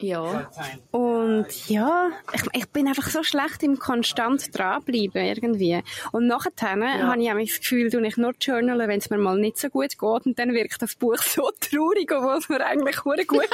[0.00, 0.48] Ja.
[0.92, 5.82] Und ja, ich, ich bin einfach so schlecht im konstant dranbleiben irgendwie.
[6.12, 6.54] Und nachher
[7.00, 7.08] ja.
[7.08, 9.68] habe ich auch das Gefühl, du ich nur journalen, wenn es mir mal nicht so
[9.68, 10.26] gut geht.
[10.26, 13.28] Und dann wirkt das Buch so traurig, obwohl es mir eigentlich gut geht.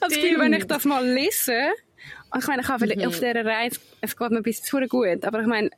[0.00, 1.70] das Gefühl, wenn ich das mal lese,
[2.36, 3.06] ich meine, ich habe mhm.
[3.06, 5.70] auf dieser Reise, es geht mir bis zu gut, aber ich meine,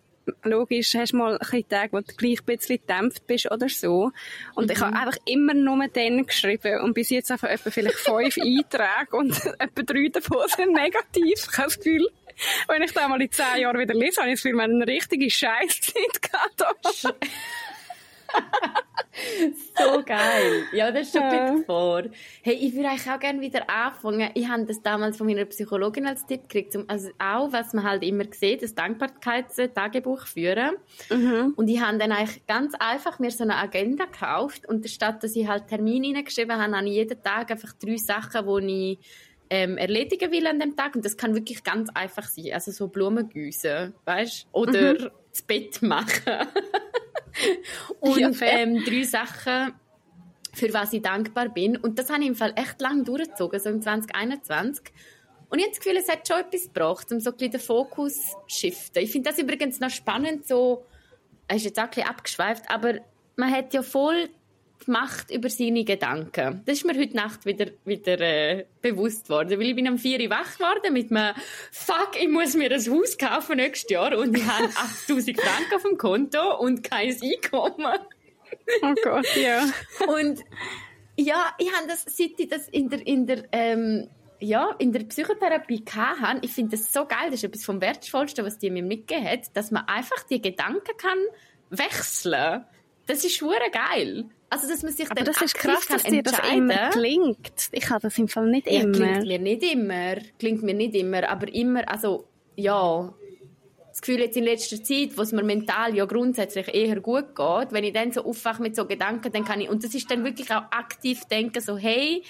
[0.44, 4.10] logisch, hast du mal ein Tage, wo du gleich ein bisschen gedämpft bist oder so.
[4.54, 4.72] Und mhm.
[4.72, 9.16] ich habe einfach immer nur dann geschrieben und bis jetzt einfach etwa vielleicht fünf Einträge
[9.16, 11.48] und etwa drei davon sind negativ.
[11.50, 12.08] Ich habe das Gefühl,
[12.68, 14.86] wenn ich da mal in zehn Jahren wieder lese, habe ich das Gefühl, wir eine
[14.86, 17.14] richtige Scheißzeit gehabt.
[19.76, 20.64] so geil.
[20.72, 21.56] Ja, das ist schon ja.
[21.66, 22.02] vor.
[22.42, 24.30] Hey, ich würde eigentlich auch gerne wieder anfangen.
[24.34, 27.84] Ich habe das damals von meiner Psychologin als Tipp gekriegt, um, also auch, was man
[27.84, 30.76] halt immer sieht, das Dankbarkeitstagebuch führen.
[31.10, 31.54] Mhm.
[31.56, 35.36] Und ich habe dann eigentlich ganz einfach mir so eine Agenda gekauft und statt, dass
[35.36, 38.98] ich halt Termine hineingeschrieben habe, habe ich jeden Tag einfach drei Sachen, die ich
[39.50, 40.96] ähm, erledigen will an dem Tag.
[40.96, 42.52] Und das kann wirklich ganz einfach sein.
[42.54, 45.10] Also so Blumen gießen, weißt Oder mhm.
[45.30, 46.22] das Bett machen.
[48.00, 49.74] und ja, ähm, drei Sachen,
[50.52, 51.76] für was ich dankbar bin.
[51.76, 54.84] Und das habe ich im Fall echt lang durchgezogen, so im 2021.
[55.48, 57.60] Und ich habe das Gefühl, es hat schon etwas gebracht, um so ein bisschen den
[57.60, 59.02] Fokus zu shiften.
[59.02, 60.86] Ich finde das übrigens noch spannend, so,
[61.48, 63.00] es ist jetzt auch ein bisschen abgeschweift, aber
[63.36, 64.30] man hat ja voll
[64.86, 66.62] gemacht über seine Gedanken.
[66.64, 70.20] Das ist mir heute Nacht wieder, wieder äh, bewusst worden, weil ich bin am 4
[70.20, 71.34] Uhr wach geworden mit einem
[71.70, 75.82] «Fuck, ich muss mir ein Haus kaufen nächstes Jahr und ich habe 8000 Franken auf
[75.82, 77.98] dem Konto und kein Einkommen.»
[78.82, 79.64] Oh Gott, ja.
[80.06, 80.40] Und
[81.16, 84.08] ja, ich habe das, seit ich das in der, in der ähm,
[84.42, 88.44] ja, in der Psychotherapie hatte, ich finde das so geil, das ist etwas vom Wertvollsten,
[88.44, 91.18] was die mir mitgegeben hat, dass man einfach die Gedanken kann
[91.70, 92.64] wechseln.
[93.12, 94.24] Das ist schwer geil.
[94.48, 97.68] Also, dass man sich Aber das ist krass, dass dir das immer klingt.
[97.72, 98.92] Ich habe das im Fall nicht ja, immer.
[98.92, 100.16] Klingt mir nicht immer.
[100.38, 101.28] Klingt mir nicht immer.
[101.28, 103.12] Aber immer, also, ja.
[103.90, 107.72] Das Gefühl jetzt in letzter Zeit, wo es mir mental ja grundsätzlich eher gut geht,
[107.72, 110.24] wenn ich dann so aufwache mit so Gedanken, dann kann ich, und das ist dann
[110.24, 112.22] wirklich auch aktiv denken, so, hey,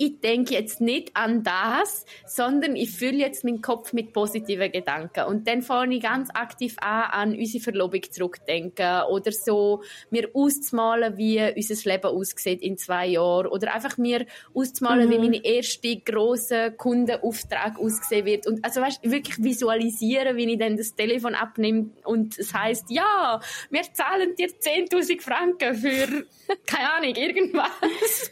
[0.00, 5.26] ich denke jetzt nicht an das, sondern ich fülle jetzt meinen Kopf mit positiven Gedanken.
[5.26, 11.18] Und dann fange ich ganz aktiv an, an unsere Verlobung zurückdenken oder so mir auszumalen,
[11.18, 14.24] wie unser Leben aussieht in zwei Jahren oder einfach mir
[14.54, 15.12] auszumalen, mhm.
[15.12, 18.46] wie meine erste große Kundenauftrag aussehen wird.
[18.46, 23.38] Und also weißt, wirklich visualisieren, wie ich dann das Telefon abnehme und es heißt, ja,
[23.68, 26.24] wir zahlen dir 10.000 Franken für,
[26.66, 28.30] keine Ahnung, irgendwas.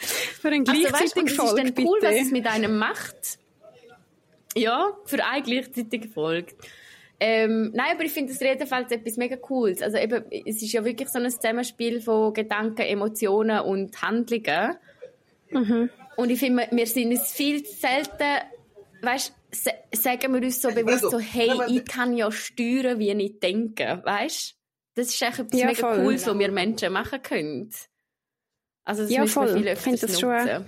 [0.00, 3.38] Für einen gleichzeitigen also, Folge, ist dann cool, was es mit einem macht.
[4.56, 6.56] Ja, für einen gleichzeitig folgt.
[7.22, 9.82] Ähm, nein, aber ich finde das Redenfeld etwas mega Cooles.
[9.82, 14.76] Also eben, es ist ja wirklich so ein Zusammenspiel von Gedanken, Emotionen und Handlungen.
[15.50, 15.90] Mhm.
[16.16, 18.46] Und ich finde, wir sind es viel zu selten,
[19.02, 19.34] weißt,
[19.92, 24.56] sagen wir uns so bewusst so, hey, ich kann ja steuern, wie ich denke, weißt?
[24.94, 26.02] Das ist echt etwas ja, mega voll.
[26.02, 27.70] Cooles, was wir Menschen machen können.
[28.90, 29.54] Also das ja, voll.
[29.54, 30.64] Viele ich finde das schon.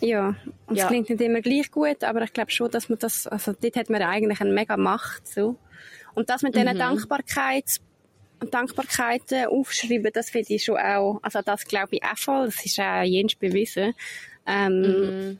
[0.00, 0.36] Ja,
[0.66, 0.84] und ja.
[0.84, 3.74] es klingt nicht immer gleich gut, aber ich glaube schon, dass man das, also dort
[3.74, 5.56] hat man eigentlich eine mega Macht, so.
[6.14, 6.60] Und das mit mhm.
[6.60, 7.80] diesen Dankbarkeits,
[8.50, 12.78] Dankbarkeiten aufschreiben, das finde ich schon auch, also das glaube ich auch voll, das ist
[12.78, 13.94] auch jens bewiesen.
[14.46, 15.38] Ähm, mhm.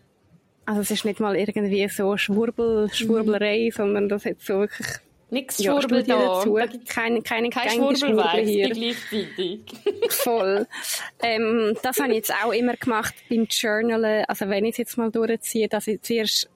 [0.65, 3.77] Also es ist nicht mal irgendwie so Schwurbel, Schwurblerei, mhm.
[3.77, 4.89] sondern das hat so wirklich
[5.31, 6.18] Nichts ja, Schwurbel da.
[6.18, 6.59] Dazu.
[6.89, 8.70] Keine, keine Kein Schwurbel hier.
[8.70, 9.61] gleichzeitig.
[10.11, 10.66] Voll.
[11.22, 14.24] Ähm, das habe ich jetzt auch immer gemacht beim Journalen.
[14.26, 16.49] Also wenn ich es jetzt mal durchziehe, dass ich zuerst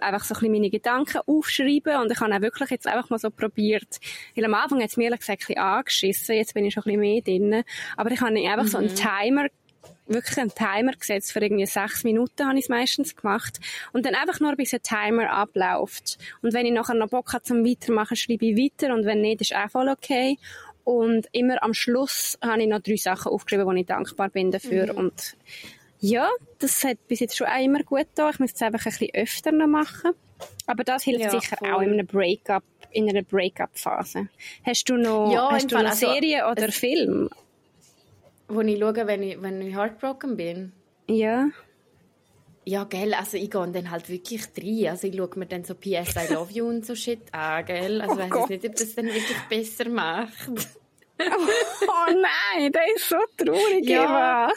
[0.00, 3.18] einfach so ein bisschen meine Gedanken aufschreibe und ich habe auch wirklich jetzt einfach mal
[3.18, 3.98] so probiert,
[4.36, 6.84] weil am Anfang hat es mir ehrlich gesagt ein bisschen angeschissen, jetzt bin ich schon
[6.84, 7.64] ein bisschen mehr drin,
[7.96, 8.68] aber ich habe einfach mhm.
[8.68, 8.94] so einen mhm.
[8.94, 9.46] Timer
[10.08, 13.58] wirklich einen Timer gesetzt für irgendwie sechs Minuten habe ich es meistens gemacht
[13.92, 17.44] und dann einfach nur bis der Timer abläuft und wenn ich nachher noch Bock habe
[17.44, 20.38] zum Weitermachen, schreibe ich weiter und wenn nicht, ist auch voll okay
[20.84, 24.92] und immer am Schluss habe ich noch drei Sachen aufgeschrieben, wo ich dankbar bin dafür
[24.92, 24.98] mhm.
[24.98, 25.36] und
[26.00, 28.30] ja, das hat bis jetzt schon auch immer gut da.
[28.30, 30.12] Ich muss es einfach ein bisschen öfter noch machen.
[30.66, 31.70] Aber das hilft ja, sicher voll.
[31.70, 34.28] auch in einer Breakup, in einer Breakup-Phase.
[34.64, 37.28] Hast du noch, ja, hast du noch also, Serie oder Film?
[38.48, 40.72] Wo ich schaue, wenn ich, wenn ich heartbroken bin?
[41.06, 41.48] Ja.
[42.64, 44.90] Ja, gell, also ich gehe dann halt wirklich rein.
[44.90, 48.00] Also ich schaue mir dann so PS I Love You und so Shit an, gell.
[48.00, 50.48] Also oh ich weiß nicht, ob das dann wirklich besser macht.
[51.20, 54.04] oh, nein, das ist so traurig, ja.
[54.04, 54.52] Eva.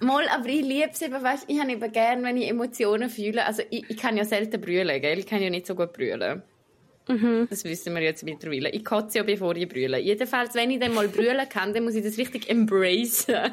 [0.00, 3.44] Mal, aber ich liebe es eben, weißt, ich habe eben gerne, wenn ich Emotionen fühle.
[3.44, 5.18] Also ich, ich kann ja selten brüllen, gell.
[5.18, 6.42] Ich kann ja nicht so gut brüllen.
[7.08, 7.46] Mhm.
[7.48, 8.70] Das wissen wir jetzt mittlerweile.
[8.70, 9.98] Ich kotze ja, bevor ich brülle.
[9.98, 13.34] Jedenfalls, wenn ich dann mal brüllen kann, dann muss ich das richtig embracen.
[13.34, 13.50] dann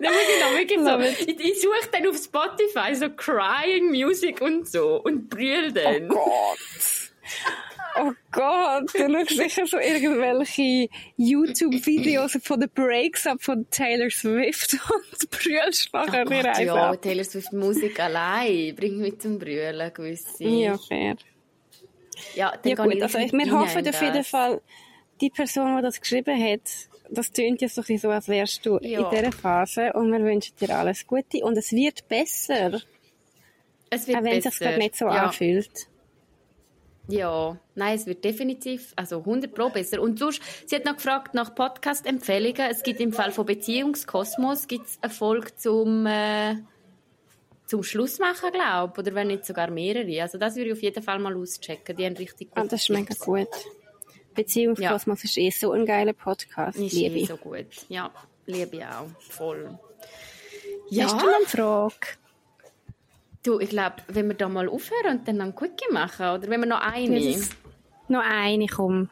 [0.00, 4.68] muss ich noch wirklich so, ich, ich suche dann auf Spotify so Crying Music und
[4.68, 6.10] so und brülle dann.
[6.10, 6.58] Oh Gott.
[7.98, 14.72] Oh Gott, du schaust sicher so irgendwelche YouTube-Videos von den Breaks up von Taylor Swift
[14.94, 16.64] und brüllst nachher oh Gott, einfach.
[16.64, 20.44] Ja, Taylor Swift Musik allein bringt mich zum Brüllen, gewisse.
[20.44, 21.16] Ja, fair.
[22.34, 24.60] Ja, dann ja gut, also wir hoffen auf jeden Fall,
[25.20, 26.62] die Person, die das geschrieben hat,
[27.10, 29.00] das tönt ja so so, als wärst du ja.
[29.00, 32.80] in dieser Phase und wir wünschen dir alles Gute und es wird besser.
[33.90, 35.26] Es wird auch wenn es sich gerade nicht so ja.
[35.26, 35.88] anfühlt.
[37.12, 40.00] Ja, nein, es wird definitiv, also 100 Pro besser.
[40.00, 42.70] Und sonst, sie hat noch gefragt nach Podcast-Empfehlungen.
[42.70, 46.56] Es gibt im Fall von Beziehungskosmos gibt's eine Folge zum, äh,
[47.66, 50.22] zum Schluss machen, glaube Oder wenn nicht sogar mehrere.
[50.22, 51.94] Also das würde ich auf jeden Fall mal auschecken.
[51.94, 52.64] Die haben richtig gut.
[52.64, 53.48] Ah, das ist mega gut.
[54.34, 55.28] Beziehungskosmos ja.
[55.28, 56.78] ist eh so ein geiler Podcast.
[56.78, 57.66] Ist liebe eh so gut.
[57.90, 58.10] Ja,
[58.46, 59.08] liebe ich auch.
[59.28, 59.78] Voll.
[60.88, 61.04] Ja.
[61.04, 62.06] Hast du noch eine Frage?
[63.42, 66.60] Du, ich glaube, wenn wir da mal aufhören und dann einen Quickie machen, oder wenn
[66.60, 67.20] wir noch eine?
[68.08, 69.10] Noch eine, komm.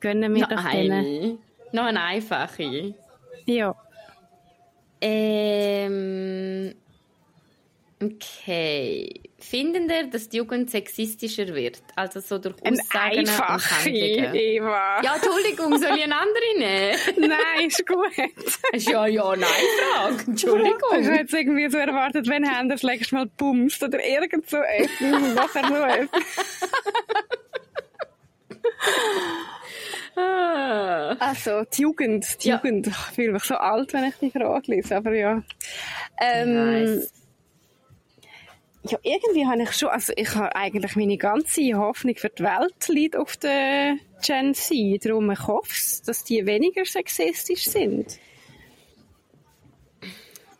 [0.00, 1.02] Gönnen wir noch doch eine.
[1.02, 1.38] Denen.
[1.72, 2.94] Noch eine einfache.
[3.46, 3.74] Ja.
[5.00, 6.74] Ähm,
[8.00, 9.27] Okay.
[9.40, 11.80] Finden ihr, dass die Jugend sexistischer wird?
[11.94, 15.00] Also so durch Aussagen Ein einfache, Eva.
[15.00, 16.98] Ja, Entschuldigung, soll ich eine andere nehmen?
[17.30, 18.10] nein, ist gut.
[18.72, 19.48] ist ja ja nein
[19.92, 20.24] Frage.
[20.26, 21.00] Entschuldigung.
[21.00, 24.56] Ich hätte jetzt irgendwie so erwartet, wenn Händler das nächste Mal bumst oder irgend so
[24.56, 24.88] etwas.
[25.36, 26.08] Was er
[30.14, 31.16] so ah.
[31.20, 32.56] Also, die Jugend, die ja.
[32.56, 32.88] Jugend.
[32.88, 35.44] Ich fühle mich so alt, wenn ich die Frage lese, aber ja.
[36.20, 37.17] Ähm, nice
[38.84, 42.88] ja, irgendwie habe ich schon, also ich habe eigentlich meine ganze Hoffnung für die Welt
[42.88, 45.04] liegt auf der Gen Z.
[45.04, 45.74] Darum ich hoffe
[46.06, 48.18] dass die weniger sexistisch sind.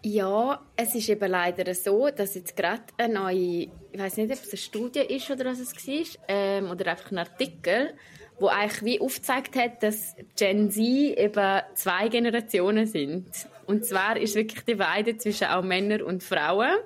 [0.03, 4.39] Ja, es ist eben leider so, dass jetzt gerade eine neue, ich weiß nicht, ob
[4.39, 7.95] es eine Studie ist oder was es war, ähm, oder einfach ein Artikel,
[8.39, 13.27] wo eigentlich wie aufgezeigt hat, dass Gen Z eben zwei Generationen sind.
[13.67, 16.77] Und zwar ist wirklich die Weide zwischen auch Männern und Frauen.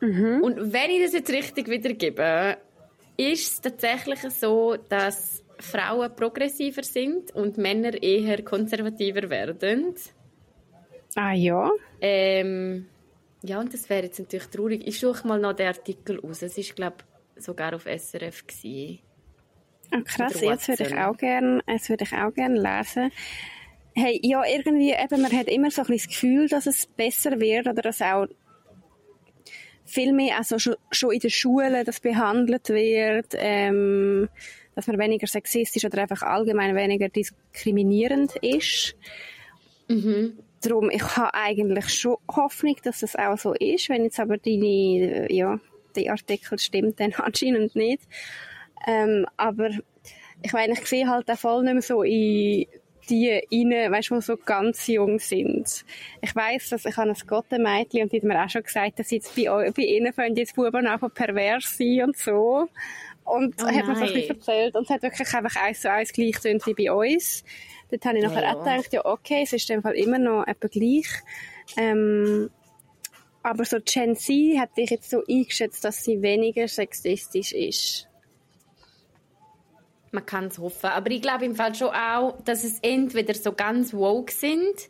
[0.00, 0.42] Mhm.
[0.42, 2.56] Und wenn ich das jetzt richtig wiedergebe,
[3.16, 9.94] ist es tatsächlich so, dass Frauen progressiver sind und Männer eher konservativer werden.
[11.14, 11.70] Ah ja?
[12.00, 12.86] Ähm,
[13.42, 14.86] ja, und das wäre jetzt natürlich traurig.
[14.86, 16.42] Ich suche mal noch den Artikel aus.
[16.42, 16.96] Es ist, glaube
[17.36, 18.46] ich, sogar auf SRF.
[18.46, 19.00] Gewesen.
[19.90, 23.10] Ah, krass, jetzt würde ich auch gerne gern, gern lesen.
[23.92, 27.40] Hey, ja, irgendwie, eben, man hat immer so ein bisschen das Gefühl, dass es besser
[27.40, 28.26] wird oder dass auch
[29.90, 34.28] viel mehr also schon, schon in der Schule das behandelt wird, ähm,
[34.74, 38.94] dass man weniger sexistisch oder einfach allgemein weniger diskriminierend ist.
[39.88, 40.38] Mhm.
[40.62, 43.88] Darum, ich habe eigentlich schon Hoffnung, dass das auch so ist.
[43.88, 45.58] Wenn jetzt aber deine, ja,
[45.96, 48.02] die Artikel stimmt, dann anscheinend nicht.
[48.86, 49.70] Ähm, aber
[50.42, 52.66] ich meine, ich sehe halt auch voll nicht mehr so in
[53.10, 55.84] die rein, weißt du, die so ganz jung sind.
[56.20, 59.10] Ich weiss, dass ich habe ein Gottemädchen und die hat mir auch schon gesagt, dass
[59.10, 62.68] jetzt bei, bei ihnen fangen jetzt Buben einfach pervers sein und so.
[63.24, 64.74] Und oh hat mir so ein bisschen erzählt.
[64.74, 67.44] Und es hat wirklich einfach eins zu eins gleich wie bei uns.
[67.90, 68.54] Dort habe ich nachher ja.
[68.54, 71.08] auch gedacht, ja, okay, es ist in dem Fall immer noch etwa gleich.
[71.76, 72.50] Ähm,
[73.42, 78.09] aber so Gen Z hat dich jetzt so eingeschätzt, dass sie weniger sexistisch ist
[80.12, 80.90] man kann es hoffen.
[80.90, 84.88] Aber ich glaube im Fall schon auch, dass es entweder so ganz woke sind,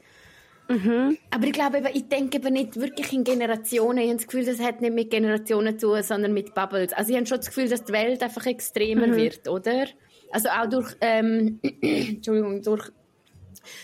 [0.69, 1.19] mhm.
[1.31, 3.99] aber ich glaube ich denke eben nicht wirklich in Generationen.
[3.99, 6.93] Ich habe das Gefühl, das hat nicht mit Generationen zu tun, sondern mit Bubbles.
[6.93, 9.17] Also ich habe schon das Gefühl, dass die Welt einfach extremer mhm.
[9.17, 9.87] wird, oder?
[10.31, 12.91] Also auch durch, ähm, Entschuldigung, durch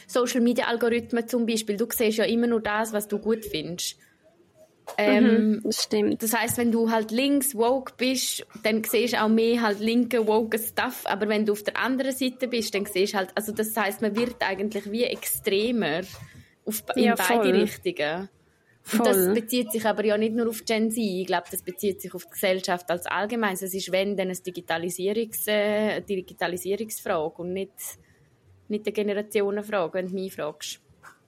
[0.06, 1.76] Social Media Algorithmen zum Beispiel.
[1.76, 3.98] Du siehst ja immer nur das, was du gut findest.
[4.98, 6.22] Ähm, mhm, das stimmt.
[6.22, 10.26] Das heißt, wenn du halt links woke bist, dann siehst du auch mehr halt linke
[10.26, 11.02] woke Stuff.
[11.04, 14.00] Aber wenn du auf der anderen Seite bist, dann siehst du halt, also das heißt,
[14.00, 16.02] man wird eigentlich wie extremer
[16.64, 18.28] auf, in ja, beide Richtungen.
[18.92, 20.98] Und das bezieht sich aber ja nicht nur auf Gen Z.
[20.98, 23.54] Ich glaube, das bezieht sich auf die Gesellschaft als allgemein.
[23.54, 27.72] Es ist wenn dann eine Digitalisierungs, äh, Digitalisierungsfrage und nicht,
[28.68, 30.80] nicht eine Generationenfrage, wenn du mich fragst.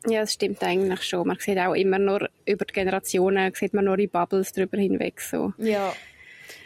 [0.09, 1.27] Ja, das stimmt eigentlich schon.
[1.27, 5.21] Man sieht auch immer nur über die Generationen, sieht man nur in Bubbles drüber hinweg.
[5.21, 5.53] So.
[5.59, 5.93] Ja.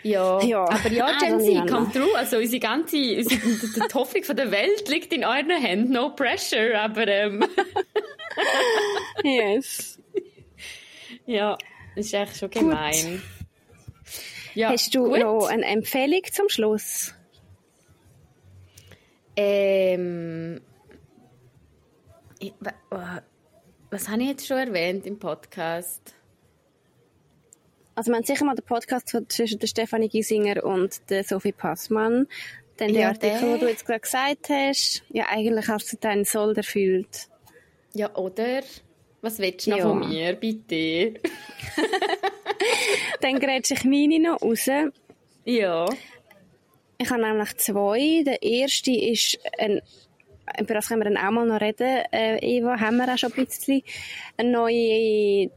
[0.04, 0.64] Ja, ja.
[0.64, 2.16] aber ja, Gen Z, come true.
[2.16, 5.92] Also unsere ganze, unsere, die Hoffnung von der Welt liegt in euren Händen.
[5.92, 7.44] No pressure, aber ähm.
[9.24, 10.00] yes.
[11.26, 11.56] Ja,
[11.96, 13.22] das ist echt schon gemein.
[14.54, 15.20] Ja, Hast du gut.
[15.20, 17.14] noch eine Empfehlung zum Schluss?
[19.36, 20.60] Ähm,
[22.90, 22.98] Oh,
[23.92, 26.14] was habe ich jetzt schon erwähnt im Podcast?
[27.94, 32.26] Also man hat sicher mal den Podcast zwischen der Stefanie Giesinger und der Sophie Passmann.
[32.78, 35.04] Dann ja, der Artikel, den du jetzt gerade gesagt hast.
[35.10, 37.28] Ja, eigentlich hast du deinen Soll erfüllt.
[37.92, 38.62] Ja, oder?
[39.20, 39.84] Was willst du noch ja.
[39.84, 41.20] von mir, bitte?
[43.20, 44.70] Dann grätsche ich meine noch raus.
[45.44, 45.86] Ja.
[46.96, 48.22] Ich habe nämlich zwei.
[48.24, 49.82] Der erste ist ein
[50.58, 53.32] über das können wir dann auch mal noch reden, äh, Eva, haben wir auch schon
[53.32, 53.82] ein bisschen
[54.36, 55.50] eine neue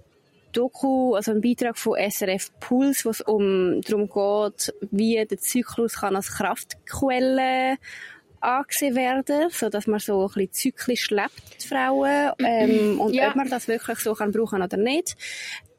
[0.51, 5.95] Doku, also ein Beitrag von SRF Puls, wo es um darum geht, wie der Zyklus
[5.95, 7.77] kann als Kraftquelle
[8.39, 13.29] angesehen werden, so dass man so ein bisschen zyklisch lebt, die Frauen, ähm, und ja.
[13.29, 15.17] ob man das wirklich so kann brauchen oder nicht.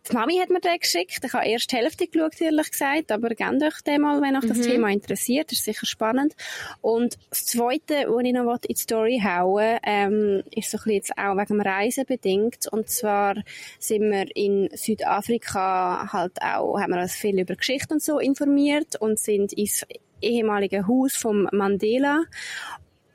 [0.09, 1.21] Die Mami hat mir den geschickt.
[1.25, 3.11] Ich habe erst die Hälfte geschaut, ehrlich gesagt.
[3.11, 4.63] Aber gebt euch den mal, wenn euch das mhm.
[4.63, 5.51] Thema interessiert.
[5.51, 6.35] Das ist sicher spannend.
[6.81, 10.93] Und das Zweite, was ich noch in die Story hauen ähm, ist so ein bisschen
[10.93, 12.67] jetzt auch wegen dem Reisen bedingt.
[12.71, 13.35] Und zwar
[13.79, 18.97] sind wir in Südafrika halt auch, haben wir uns viel über Geschichte und so informiert
[19.01, 19.85] und sind ins
[20.21, 22.25] ehemalige Haus vom Mandela.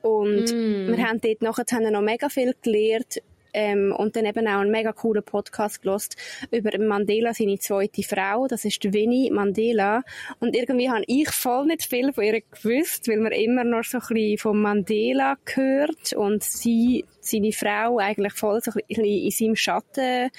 [0.02, 0.88] Und mm.
[0.88, 3.22] wir haben dort nachher noch mega viel gelernt
[3.52, 6.16] ähm, und dann eben auch einen mega coolen Podcast gelost
[6.50, 8.46] über Mandela, seine zweite Frau.
[8.46, 10.02] Das ist Winnie Mandela.
[10.40, 13.98] Und irgendwie habe ich voll nicht viel von ihr gewusst, weil man immer noch so
[13.98, 19.30] ein bisschen von Mandela gehört und sie, seine Frau eigentlich voll so ein bisschen in
[19.30, 20.30] seinem Schatten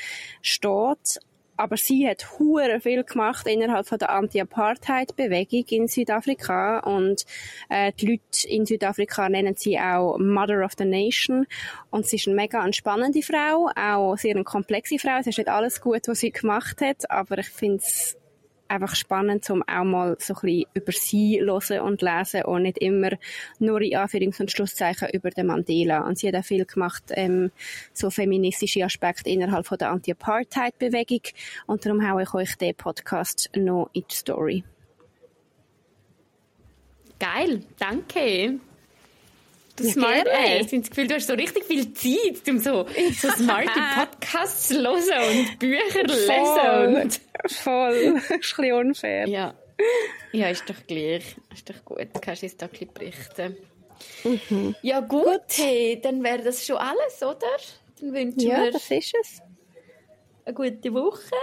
[0.42, 1.20] steht
[1.64, 7.26] aber sie hat hure viel gemacht innerhalb von der Anti-Apartheid-Bewegung in Südafrika und
[7.70, 11.48] äh, die Leute in Südafrika nennen sie auch Mother of the Nation
[11.90, 15.20] und sie ist eine mega spannende Frau, auch sehr eine komplexe Frau.
[15.22, 18.18] Es ist nicht alles gut, was sie gemacht hat, aber ich finde es
[18.68, 22.78] einfach spannend, um auch mal so ein bisschen über sie hören und lesen und nicht
[22.80, 23.12] immer
[23.60, 26.06] nur in Anführungs- und Schlusszeichen über den Mandela.
[26.08, 27.52] Und sie hat auch viel gemacht, ähm,
[27.94, 31.22] so feministische Aspekte innerhalb von der Anti-Apartheid-Bewegung.
[31.68, 34.64] Und darum haue ich euch den Podcast noch in die Story.
[37.20, 38.60] Geil, danke.
[39.76, 40.68] Du ja, smart ass.
[40.68, 42.86] Ich habe das Gefühl, du hast so richtig viel Zeit, um so,
[43.20, 47.02] so smarte Podcasts zu hören und Bücher zu lesen.
[47.02, 48.14] Und Voll.
[48.16, 49.28] das ist ein unfair.
[49.28, 49.54] Ja.
[50.32, 51.36] Ja, ist doch gleich.
[51.54, 52.08] Ist doch gut.
[52.14, 53.58] Du kannst jetzt da ein bisschen berichten.
[54.24, 54.76] Mhm.
[54.82, 55.24] Ja, gut.
[55.24, 55.42] gut.
[55.58, 57.48] Hey, dann wäre das schon alles, oder?
[58.00, 59.42] Dann wünschen ja, wir das ist es.
[60.46, 61.36] eine gute Woche.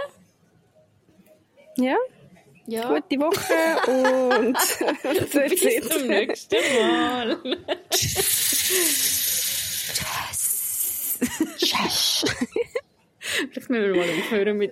[1.77, 1.95] Ja.
[2.67, 2.87] Ja.
[2.93, 4.53] Gute Woche und
[5.49, 7.37] bis zum nächsten Mal.
[7.89, 9.21] Tschüss.
[11.57, 12.25] Tschüss.
[13.19, 14.69] Vielleicht müssen wir mal aufhören mit